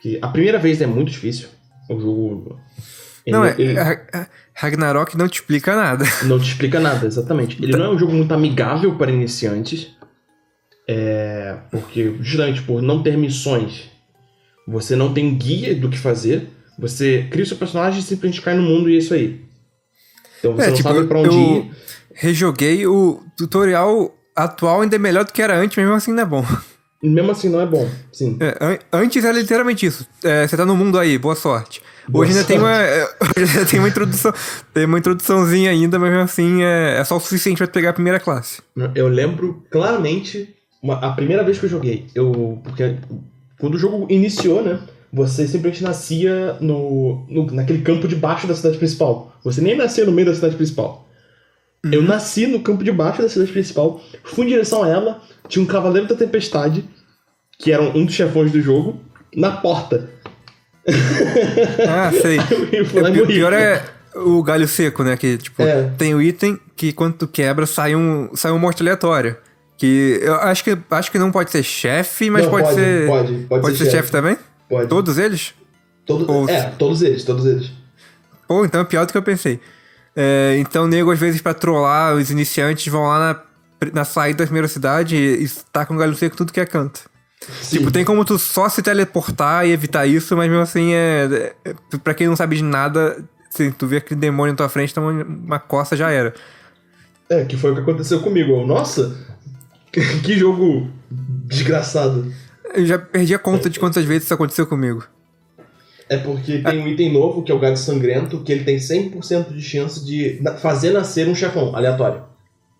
[0.00, 1.48] Que a primeira vez é muito difícil.
[1.90, 2.60] O jogo.
[3.26, 3.78] Não, é, ele...
[3.78, 6.04] é, Ragnarok não te explica nada.
[6.24, 7.62] Não te explica nada, exatamente.
[7.62, 9.94] Ele não é um jogo muito amigável para iniciantes.
[10.88, 13.90] É, porque, justamente por não ter missões,
[14.66, 16.48] você não tem guia do que fazer.
[16.78, 19.44] Você cria o seu personagem e simplesmente cai no mundo e é isso aí.
[20.38, 21.70] Então você é, não tipo, sabe pra onde eu ir.
[22.14, 26.26] Rejoguei o tutorial atual ainda é melhor do que era antes, mesmo assim não é
[26.26, 26.44] bom.
[27.02, 28.38] Mesmo assim não é bom, sim.
[28.40, 30.06] É, an antes era literalmente isso.
[30.24, 31.82] É, você tá no mundo aí, boa sorte.
[32.08, 33.04] Boa hoje ainda tem uma, é,
[33.36, 34.32] hoje ainda tem uma introdução,
[34.72, 37.92] tem uma introduçãozinha ainda, mas mesmo assim é, é só o suficiente para pegar a
[37.92, 38.62] primeira classe.
[38.94, 42.06] Eu lembro claramente uma, a primeira vez que eu joguei.
[42.14, 42.96] Eu porque
[43.58, 44.78] quando o jogo iniciou, né?
[45.12, 49.32] Você simplesmente nascia no, no naquele campo de baixo da cidade principal.
[49.44, 51.05] Você nem nascia no meio da cidade principal.
[51.86, 51.92] Uhum.
[51.92, 55.62] Eu nasci no campo de baixo da cidade principal, fui em direção a ela, tinha
[55.62, 56.84] um Cavaleiro da Tempestade,
[57.58, 59.00] que era um dos chefões do jogo,
[59.34, 60.10] na porta.
[61.88, 62.38] Ah, sei.
[62.38, 63.82] é, o pior é
[64.14, 65.16] o galho seco, né?
[65.16, 65.90] Que, tipo, é.
[65.98, 69.36] tem o item que quando tu quebra sai um, sai um morte aleatório.
[69.78, 73.06] Que eu acho que, acho que não pode ser chefe, mas não, pode, pode, ser.
[73.06, 74.38] Pode, pode, pode ser, ser chefe também?
[74.68, 74.88] Pode.
[74.88, 75.54] Todos eles?
[76.06, 76.48] Todo, Ou...
[76.48, 77.70] É, todos eles, todos eles.
[78.48, 79.60] Pô, então é pior do que eu pensei.
[80.16, 83.18] É, então, nego, às vezes, pra trollar os iniciantes, vão lá
[83.82, 87.00] na, na saída da primeira cidade e, tá com galho seco tudo que é canto.
[87.62, 87.78] Sim.
[87.78, 91.74] Tipo, tem como tu só se teleportar e evitar isso, mas mesmo assim, é, é
[92.02, 95.08] pra quem não sabe de nada, se tu vê aquele demônio na tua frente, então
[95.08, 96.34] uma costa já era.
[97.28, 98.66] É, que foi o que aconteceu comigo.
[98.66, 99.16] Nossa,
[99.92, 102.32] que jogo desgraçado.
[102.74, 105.04] Eu já perdi a conta de quantas vezes isso aconteceu comigo.
[106.08, 109.52] É porque tem um item novo, que é o Gado Sangrento, que ele tem 100%
[109.52, 112.22] de chance de fazer nascer um chefão aleatório.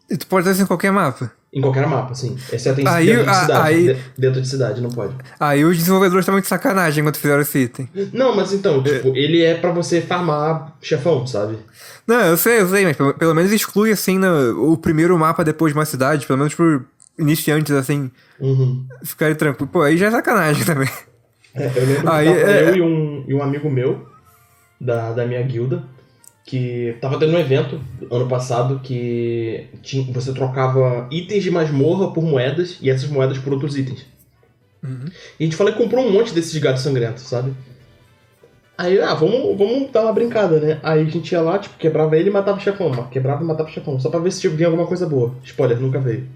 [0.09, 1.33] E tu pode fazer isso em qualquer mapa.
[1.53, 2.37] Em qualquer mapa, sim.
[2.53, 3.63] Exceto em Aí- dentro de a- cidade.
[3.69, 5.15] aí- De- Dentro de cidade, não pode.
[5.41, 7.89] Aí os desenvolvedores estavam de sacanagem quando fizeram esse item.
[8.13, 11.59] Não, mas então, tipo, ele é pra você farmar chefão, sabe?
[12.07, 15.43] Não, eu sei, eu sei, mas pelo, pelo menos exclui assim no- o primeiro mapa
[15.43, 16.85] depois de uma cidade, pelo menos por
[17.19, 18.85] iniciantes, assim, Uhum.
[19.03, 19.73] ficarem tranquilos.
[19.73, 20.89] Pô, aí já é sacanagem também.
[21.57, 24.07] É, eu lembro Aí, que é- eu e um, e um amigo meu,
[24.81, 25.83] da, da minha guilda,
[26.45, 27.81] que tava tendo um evento
[28.11, 33.53] ano passado que tinha, você trocava itens de masmorra por moedas e essas moedas por
[33.53, 34.07] outros itens.
[35.41, 37.53] E a gente falou que comprou um monte desses gatos sangrentos, sabe?
[38.79, 40.79] Aí, ah, vamos, vamos dar uma brincada, né?
[40.83, 42.93] Aí a gente ia lá, tipo, quebrava ele e matava o chefão.
[43.11, 43.99] Quebrava e matava o chefão.
[43.99, 45.35] Só pra ver se tipo, vinha alguma coisa boa.
[45.43, 46.29] Spoiler, nunca veio.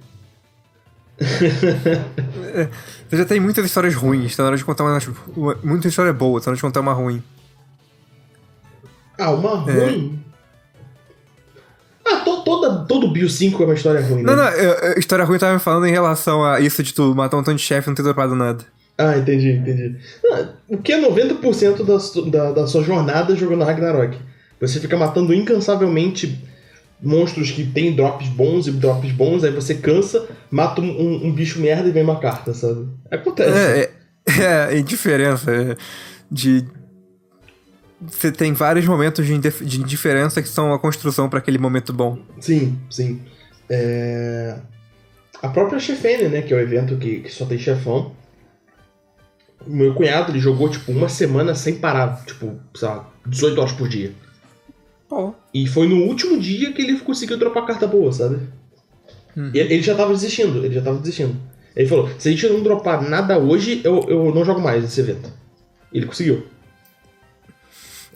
[3.09, 4.99] Você já tem muitas histórias ruins, tá na hora de contar uma.
[5.37, 7.23] uma muita história boa, tá na hora de contar uma ruim.
[9.19, 10.19] Ah, uma ruim?
[12.07, 14.35] Ah, to, toda, todo Bio 5 é uma história ruim, né?
[14.35, 16.95] Não, não, eu- eu- história ruim eu tava me falando em relação a isso de
[16.95, 18.65] tu matar um tanto de chefe e não ter dropado nada.
[18.97, 19.97] Ah, entendi, entendi.
[20.69, 24.17] O que é 90% da, da, da sua jornada jogando Ragnarok?
[24.61, 26.39] Você fica matando incansavelmente
[27.03, 31.61] monstros que tem drops bons e drops bons, aí você cansa, mata um, um- bicho
[31.61, 32.89] merda e vem uma carta, sabe?
[33.11, 33.51] Acontece.
[33.59, 33.93] É, é,
[34.73, 35.51] é, é indiferença.
[35.51, 35.77] é,
[36.31, 36.67] de.
[38.03, 41.93] Você tem vários momentos de, indif- de indiferença que são a construção pra aquele momento
[41.93, 42.19] bom.
[42.41, 43.21] Sim, sim.
[43.69, 44.57] É,
[45.43, 48.13] A própria Chefene, né, que é o evento que, que só tem chefão.
[49.67, 53.73] O meu cunhado, ele jogou, tipo, uma semana sem parar, tipo, sei lá, 18 horas
[53.73, 54.13] por dia.
[55.11, 55.35] Pô.
[55.53, 58.39] E foi no último dia que ele conseguiu dropar carta boa, sabe?
[59.37, 61.37] E Ele, ele já tava desistindo, ele já tava desistindo.
[61.75, 65.01] Ele falou, se a gente não dropar nada hoje, eu, eu não jogo mais esse
[65.01, 65.29] evento.
[65.93, 66.47] Ele conseguiu.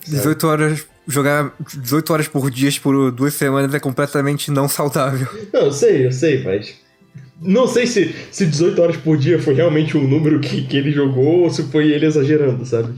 [0.06, 0.86] 18 horas.
[1.06, 5.28] Jogar 18 horas por dia por duas semanas é completamente não saudável.
[5.52, 6.76] Não, eu sei, eu sei, mas.
[7.42, 10.92] Não sei se, se 18 horas por dia foi realmente o número que, que ele
[10.92, 12.94] jogou ou se foi ele exagerando, sabe?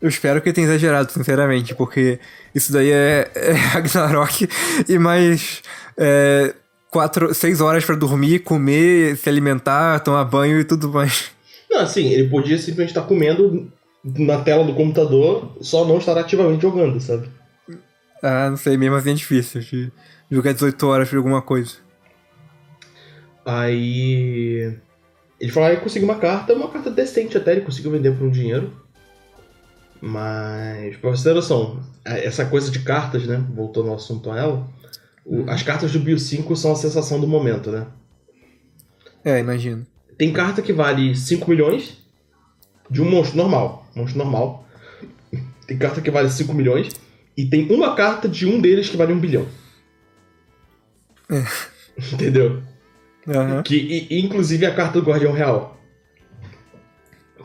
[0.00, 2.18] Eu espero que tenha exagerado, sinceramente, porque
[2.54, 4.48] isso daí é, é Ragnarok
[4.88, 5.62] e mais
[5.96, 6.54] é,
[6.90, 11.30] quatro, seis horas pra dormir, comer, se alimentar, tomar banho e tudo mais.
[11.70, 13.70] Não, assim, ele podia simplesmente estar comendo
[14.04, 17.28] na tela do computador, só não estar ativamente jogando, sabe?
[18.22, 19.92] Ah, não sei, mesmo assim é difícil de
[20.30, 21.76] jogar 18 horas por alguma coisa.
[23.44, 24.72] Aí.
[25.40, 28.26] Ele falou, ah, eu consegui uma carta, uma carta decente até, ele conseguiu vender por
[28.26, 28.72] um dinheiro.
[30.06, 33.42] Mas, pra você ter noção, essa coisa de cartas, né?
[33.54, 34.68] Voltando ao assunto a ela,
[35.24, 37.86] o- as cartas do Bio 5 são a sensação do momento, né?
[39.24, 39.86] É, imagino.
[40.18, 41.96] Tem carta que vale 5 milhões
[42.90, 43.86] de um monstro normal.
[43.96, 44.68] Monstro normal.
[45.66, 46.90] Tem carta que vale 5 milhões.
[47.34, 49.46] E tem uma carta de um deles que vale 1 bilhão.
[52.12, 52.62] Entendeu?
[53.26, 53.62] Aham.
[53.62, 53.76] Que,
[54.10, 55.80] e- inclusive a carta do Guardião Real.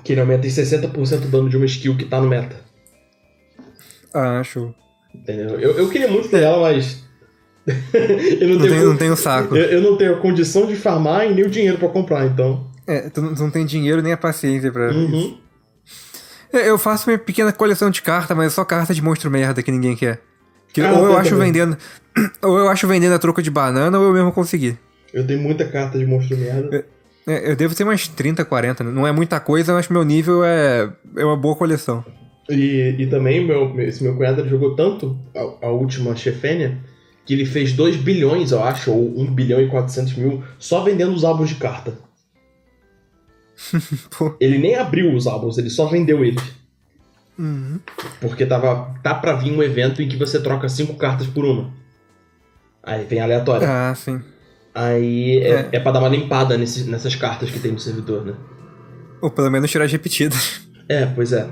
[0.04, 2.56] Que ele aumenta em 60% o dano de uma skill que tá no meta.
[4.14, 4.74] Ah, show.
[5.14, 5.60] Entendeu?
[5.60, 7.04] Eu, eu queria muito ter ela, mas.
[7.68, 9.56] eu Não não tem o saco.
[9.56, 12.68] eu, eu não tenho a condição de farmar e nem o dinheiro pra comprar, então.
[12.88, 14.92] É, tu não, tu não tem dinheiro nem a paciência pra.
[14.92, 15.38] Uhum.
[16.52, 19.62] É, Eu faço minha pequena coleção de cartas, mas é só carta de monstro merda
[19.62, 20.20] que ninguém quer.
[20.74, 21.48] Que Ah, ou eu eu acho também.
[21.52, 21.78] vendendo.
[22.42, 24.78] Ou eu acho vendendo a troco de banana, ou eu mesmo consegui.
[25.14, 26.76] Eu tenho muita carta de monstro merda.
[26.78, 26.84] É,
[27.32, 28.84] eu devo ter umas 30, 40.
[28.84, 28.92] né?
[28.92, 32.04] Não é muita coisa, mas meu nível é, é uma boa coleção.
[32.50, 36.80] E, e também meu, esse meu cunhado ele jogou tanto a, a última Chefênia
[37.26, 41.14] que ele fez 2 bilhões, eu acho, ou 1 bilhão e 400 mil só vendendo
[41.14, 41.94] os álbuns de carta.
[44.40, 46.42] Ele nem abriu os álbuns, ele só vendeu eles.
[47.38, 47.80] Uhum.
[48.22, 51.72] Porque tava, tá pra vir um evento em que você troca 5 cartas por uma.
[52.82, 53.68] Aí vem aleatório.
[53.70, 54.22] Ah, sim.
[54.74, 55.70] Aí é, É.
[55.74, 58.34] é pra dar uma limpada nesses- nessas cartas que tem no servidor, né?
[59.22, 60.62] Ou pelo menos tirar as repetidas.
[60.88, 61.48] É, pois é.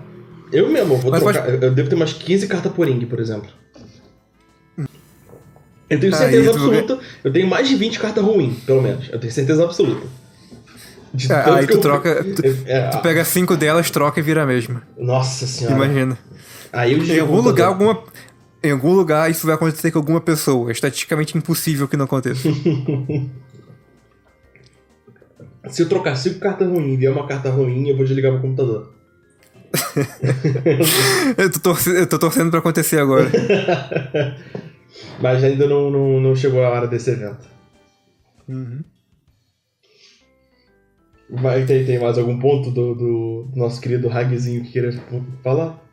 [0.52, 1.50] Eu mesmo, eu vou Mas trocar.
[1.50, 3.50] Eu devo ter umas 15 cartas por Ing, por exemplo.
[5.90, 7.00] Eu tenho Aí certeza tu- absoluta.
[7.24, 9.10] Eu tenho mais de 20 cartas ruins, pelo menos.
[9.12, 10.06] Eu tenho certeza absoluta.
[11.14, 12.24] De É, aí tu eu- troca.
[12.24, 14.84] Tu, É, tu pega cinco delas, troca e vira a mesma.
[14.98, 15.76] Nossa senhora.
[15.76, 16.18] Imagina.
[16.74, 18.04] Aí eu Em algum lugar, alguma.
[18.64, 20.70] Em algum lugar isso vai acontecer com alguma pessoa.
[20.70, 22.50] É estatisticamente impossível que não aconteça.
[25.70, 28.42] Se eu trocar 5 cartas ruins e vier uma carta ruim, eu vou desligar meu
[28.42, 28.94] computador.
[31.38, 33.30] eu, tô torcendo, eu tô torcendo pra acontecer agora.
[35.22, 37.48] Mas ainda não, não, não chegou a hora desse evento.
[38.48, 38.82] Uhum.
[41.30, 44.92] Vai, tem, tem mais algum ponto do, do nosso querido Hagzinho que queira
[45.44, 45.84] falar?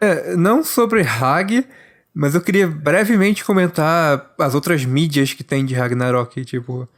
[0.00, 1.66] É, não sobre Hag,
[2.14, 6.44] mas eu queria brevemente comentar as outras mídias que tem de Ragnarok.
[6.44, 6.88] Tipo,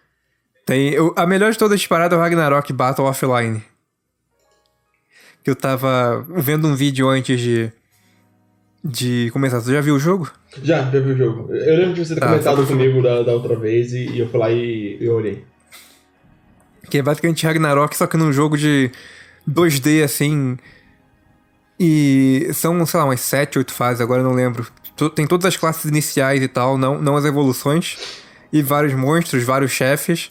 [0.65, 0.91] tem.
[0.91, 3.63] Eu, a melhor de todas as paradas é o Ragnarok Battle Offline.
[5.45, 7.73] Que eu tava vendo um vídeo antes de.
[8.85, 9.61] De começar.
[9.61, 10.29] Você já viu o jogo?
[10.61, 11.55] Já, já vi o jogo.
[11.55, 14.19] Eu lembro de você ter Tá, comentado pra- comigo da, da outra vez e, e
[14.19, 15.45] eu fui lá e eu olhei.
[16.91, 18.91] Que é basicamente Ragnarok, só que num jogo de
[19.49, 20.59] 2D assim.
[21.85, 24.65] E são, sei lá, umas 7, 8 fases, agora eu não lembro.
[25.17, 27.97] Tem todas as classes iniciais e tal, não, não as evoluções.
[28.53, 30.31] E vários monstros, vários chefes.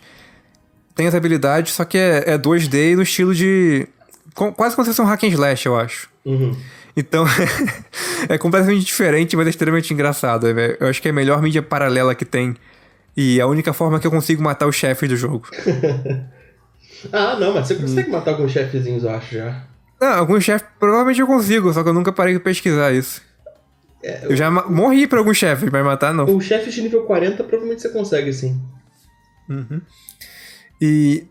[0.96, 3.86] Tem as habilidades, só que é, é 2D no estilo de.
[4.34, 6.10] com- quase como se fosse um hack and slash, eu acho.
[6.24, 6.56] Uhum.
[6.96, 7.26] Então,
[8.30, 10.48] é completamente diferente, mas é extremamente engraçado.
[10.48, 12.56] É- Eu acho que é a melhor mídia paralela que tem.
[13.18, 15.50] E é a única forma que eu consigo matar os chefes do jogo.
[17.12, 18.12] Ah, não, mas você consegue Hum.
[18.12, 19.64] matar alguns chefezinhos, eu acho, já.
[20.02, 23.22] Não, alguns chefes provavelmente eu consigo, só que eu nunca parei pra pesquisar isso.
[24.04, 26.26] É, Eu já ma- morri pra alguns chefes, mas matar não.
[26.26, 28.60] O chefe de nível 40 provavelmente você consegue, sim.
[30.82, 31.26] E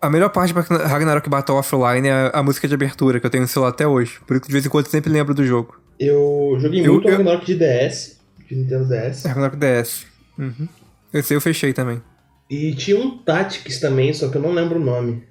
[0.00, 3.42] a melhor parte pra Ragnarok Battle Offline é a, música de abertura, que eu tenho
[3.42, 4.18] no celular até hoje.
[4.26, 5.78] Por isso que de vez em quando eu sempre lembro do jogo.
[5.98, 8.18] Eu joguei Eu- muito eu- Ragnarok de DS,
[8.48, 9.24] de Nintendo DS.
[9.26, 10.06] É Ragnarok DS.
[10.38, 10.68] Uhum.
[11.12, 12.02] Esse aí eu fechei também.
[12.48, 15.22] E tinha um Tactics também, só que eu não lembro o nome.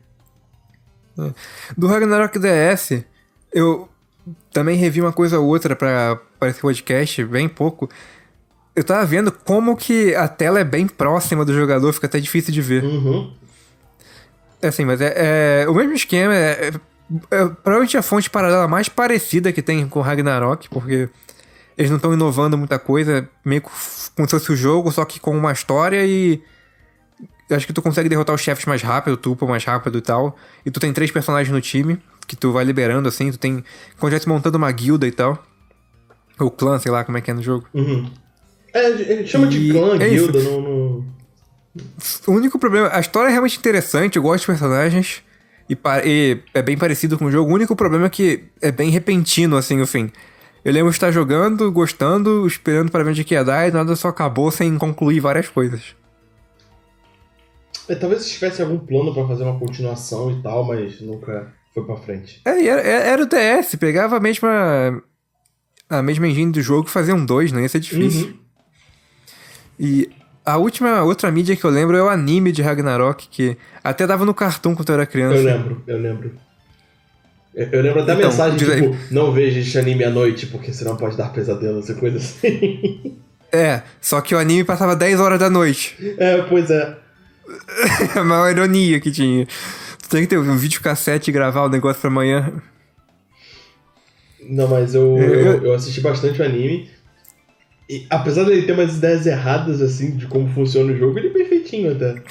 [1.77, 3.03] Do Ragnarok DS,
[3.53, 3.87] eu
[4.51, 7.89] também revi uma coisa ou outra pra esse podcast, bem pouco.
[8.75, 12.53] Eu tava vendo como que a tela é bem próxima do jogador, fica até difícil
[12.53, 12.83] de ver.
[12.83, 13.33] Uhum.
[14.61, 18.67] É assim, mas é, é- o mesmo esquema, é, é- é provavelmente a fonte paralela
[18.67, 21.09] mais parecida que tem com Ragnarok, porque
[21.77, 25.35] eles não estão inovando muita coisa, meio como se fosse o jogo, só que com
[25.35, 26.41] uma história e.
[27.49, 30.01] eu Acho que tu consegue derrotar os chefes mais rápido, tu upa mais rápido e
[30.01, 30.37] tal.
[30.65, 33.63] E tu tem três personagens no time, que tu vai liberando assim, tu tem.
[33.99, 35.43] Quando já montando uma guilda e tal.
[36.39, 37.67] Ou clã, sei lá como é que é no jogo.
[37.73, 38.09] Uhum.
[38.73, 41.05] É, ele chama de E clã, é guilda, não, não...
[42.27, 42.89] O único problema.
[42.93, 45.23] A história é realmente interessante, eu gosto dos personagens.
[45.69, 47.51] E, e é bem parecido com o jogo.
[47.51, 50.11] O único problema é que é bem repentino, assim, o fim.
[50.63, 53.95] Eu lembro de estar jogando, gostando, esperando para ver onde que ia dar, e nada
[53.95, 55.95] só acabou sem concluir várias coisas.
[57.89, 61.97] É, talvez tivesse algum plano pra fazer uma continuação e tal, mas nunca foi pra
[61.97, 62.39] frente.
[62.45, 65.01] É, e era, era o DS, pegava a mesma.
[65.89, 68.27] A mesma engine do jogo e fazia um 2, não ia ser difícil.
[68.27, 68.39] Uhum.
[69.79, 70.09] E
[70.45, 74.23] a última outra mídia que eu lembro é o anime de Ragnarok, que até dava
[74.23, 75.37] no cartoon quando eu era criança.
[75.37, 76.31] Eu lembro, eu lembro.
[77.55, 80.71] Eu, lembro até a Então, mensagem, diz tipo, não veja este anime à noite, porque
[80.71, 83.17] senão pode dar pesadelos e coisa assim.
[83.51, 85.95] É, só que o anime passava 10 horas da noite.
[86.19, 86.95] é, pois é.
[88.15, 89.45] a maior ironia que tinha.
[90.01, 92.53] Tu tem que ter um vídeo cassete e gravar o negócio pra amanhã.
[94.41, 96.89] Não, mas eu, Eu- eu, eu assisti bastante o anime.
[97.89, 101.33] E apesar dele ter umas ideias erradas, assim, de como funciona o jogo, ele é
[101.33, 102.21] bem feitinho até.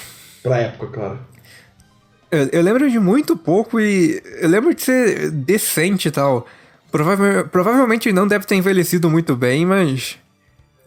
[0.41, 1.19] Pra época, claro.
[2.31, 6.45] Eu, eu lembro de muito pouco e eu lembro de ser decente e tal.
[6.91, 10.18] Provavelmente, provavelmente não deve ter envelhecido muito bem, mas.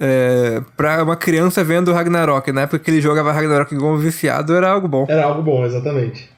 [0.05, 4.53] É, pra uma criança vendo Ragnarok, na época que ele jogava Ragnarok igual um viciado,
[4.53, 5.07] era algo bom.
[5.09, 6.29] Era algo bom, exatamente.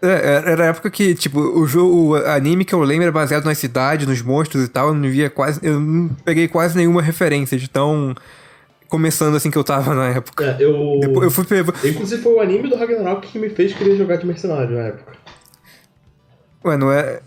[0.00, 3.12] É, era era a época que, tipo, o jogo, o anime que eu lembro era
[3.12, 5.60] baseado na cidade, nos monstros e tal, eu não via quase.
[5.62, 8.14] Eu não peguei quase nenhuma referência de tão.
[8.88, 10.56] Começando assim que eu tava na época.
[10.58, 10.98] É, eu...
[10.98, 11.46] Depois eu fui.
[11.90, 15.12] Inclusive foi o anime do Ragnarok que me fez querer jogar de mercenário na época.
[16.64, 17.20] Ué, não é.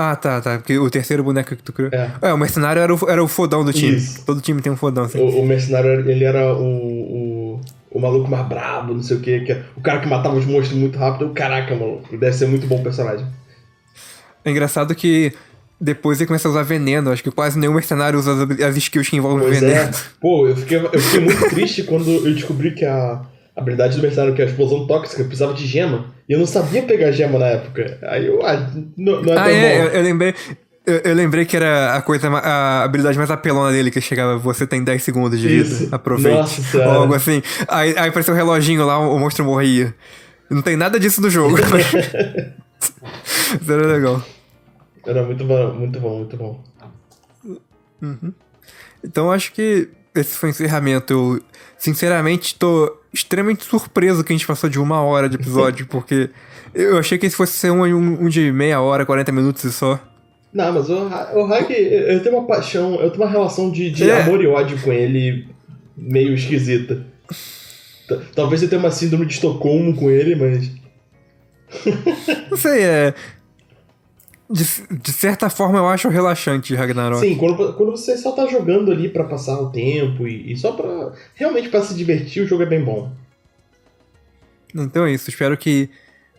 [0.00, 0.58] Ah, tá, tá.
[0.58, 1.90] Porque o terceiro boneco que tu criou.
[2.22, 2.32] É.
[2.32, 3.96] o mercenário era o, era o fodão do time.
[3.96, 4.24] Isso.
[4.24, 5.18] Todo time tem um fodão, assim.
[5.18, 9.40] O, o mercenário, ele era o, o, o maluco mais brabo, não sei o que,
[9.40, 11.30] que é o cara que matava os monstros muito rápido.
[11.30, 13.26] Caraca, maluco, deve ser muito bom personagem.
[14.44, 15.32] É engraçado que
[15.80, 17.10] depois ele começa a usar veneno.
[17.10, 19.80] Acho que quase nenhum mercenário usa as, as skills que envolvem Pois veneno.
[19.80, 19.90] é.
[20.20, 23.20] Pô, eu fiquei, eu fiquei muito triste quando eu descobri que a
[23.58, 26.14] habilidade do mercenário, que é a explosão tóxica, precisava de gema.
[26.28, 27.98] E eu não sabia pegar gema na época.
[28.02, 29.96] Aí eu, ah, não, não é tão Ah, é, eu, bom.
[29.96, 30.34] eu lembrei.
[30.86, 34.66] Eu, eu lembrei que era a coisa, a habilidade mais apelona dele, que chegava, você
[34.66, 35.94] tem 10 segundos de vida, Isso.
[35.94, 36.38] aproveite.
[36.38, 36.78] Nossa.
[36.78, 37.42] Ou algo assim.
[37.68, 39.94] Aí, aí apareceu o reloginho lá, o monstro morria.
[40.48, 41.56] Não tem nada disso no jogo.
[43.60, 44.22] Isso era legal.
[45.06, 46.64] Era muito bom, muito bom, muito bom.
[49.04, 51.12] Então acho que esse foi o encerramento.
[51.12, 51.42] Eu,
[51.76, 56.30] sinceramente, tô extremamente surpreso que a gente passou de uma hora de episódio, porque
[56.74, 59.72] eu achei que esse fosse ser um, um, um de meia hora, 40 minutos e
[59.72, 59.98] só.
[60.52, 64.08] Não, mas o, o Hag, eu tenho uma paixão, eu tenho uma relação de, de
[64.08, 64.22] é.
[64.22, 65.48] amor e ódio com ele
[65.96, 67.04] meio esquisita.
[68.34, 70.70] Talvez você tenha uma síndrome de Estocolmo com ele, mas.
[72.50, 73.14] Não sei, é.
[74.50, 77.20] De, de certa forma eu acho relaxante Ragnarok.
[77.20, 80.72] Sim, quando, quando você só tá jogando ali para passar o tempo e, e só
[80.72, 81.12] pra.
[81.34, 83.12] Realmente para se divertir, o jogo é bem bom.
[84.74, 85.90] Então é isso, espero que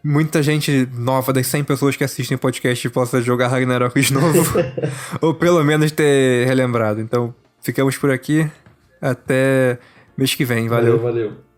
[0.04, 4.44] muita gente nova das 100 pessoas que assistem podcast possa jogar Ragnarok de novo.
[5.22, 7.02] ou pelo menos ter relembrado.
[7.02, 8.50] Então, ficamos por aqui.
[9.02, 9.80] Até
[10.18, 10.68] mês que vem.
[10.68, 10.98] Valeu.
[10.98, 11.49] Valeu, valeu.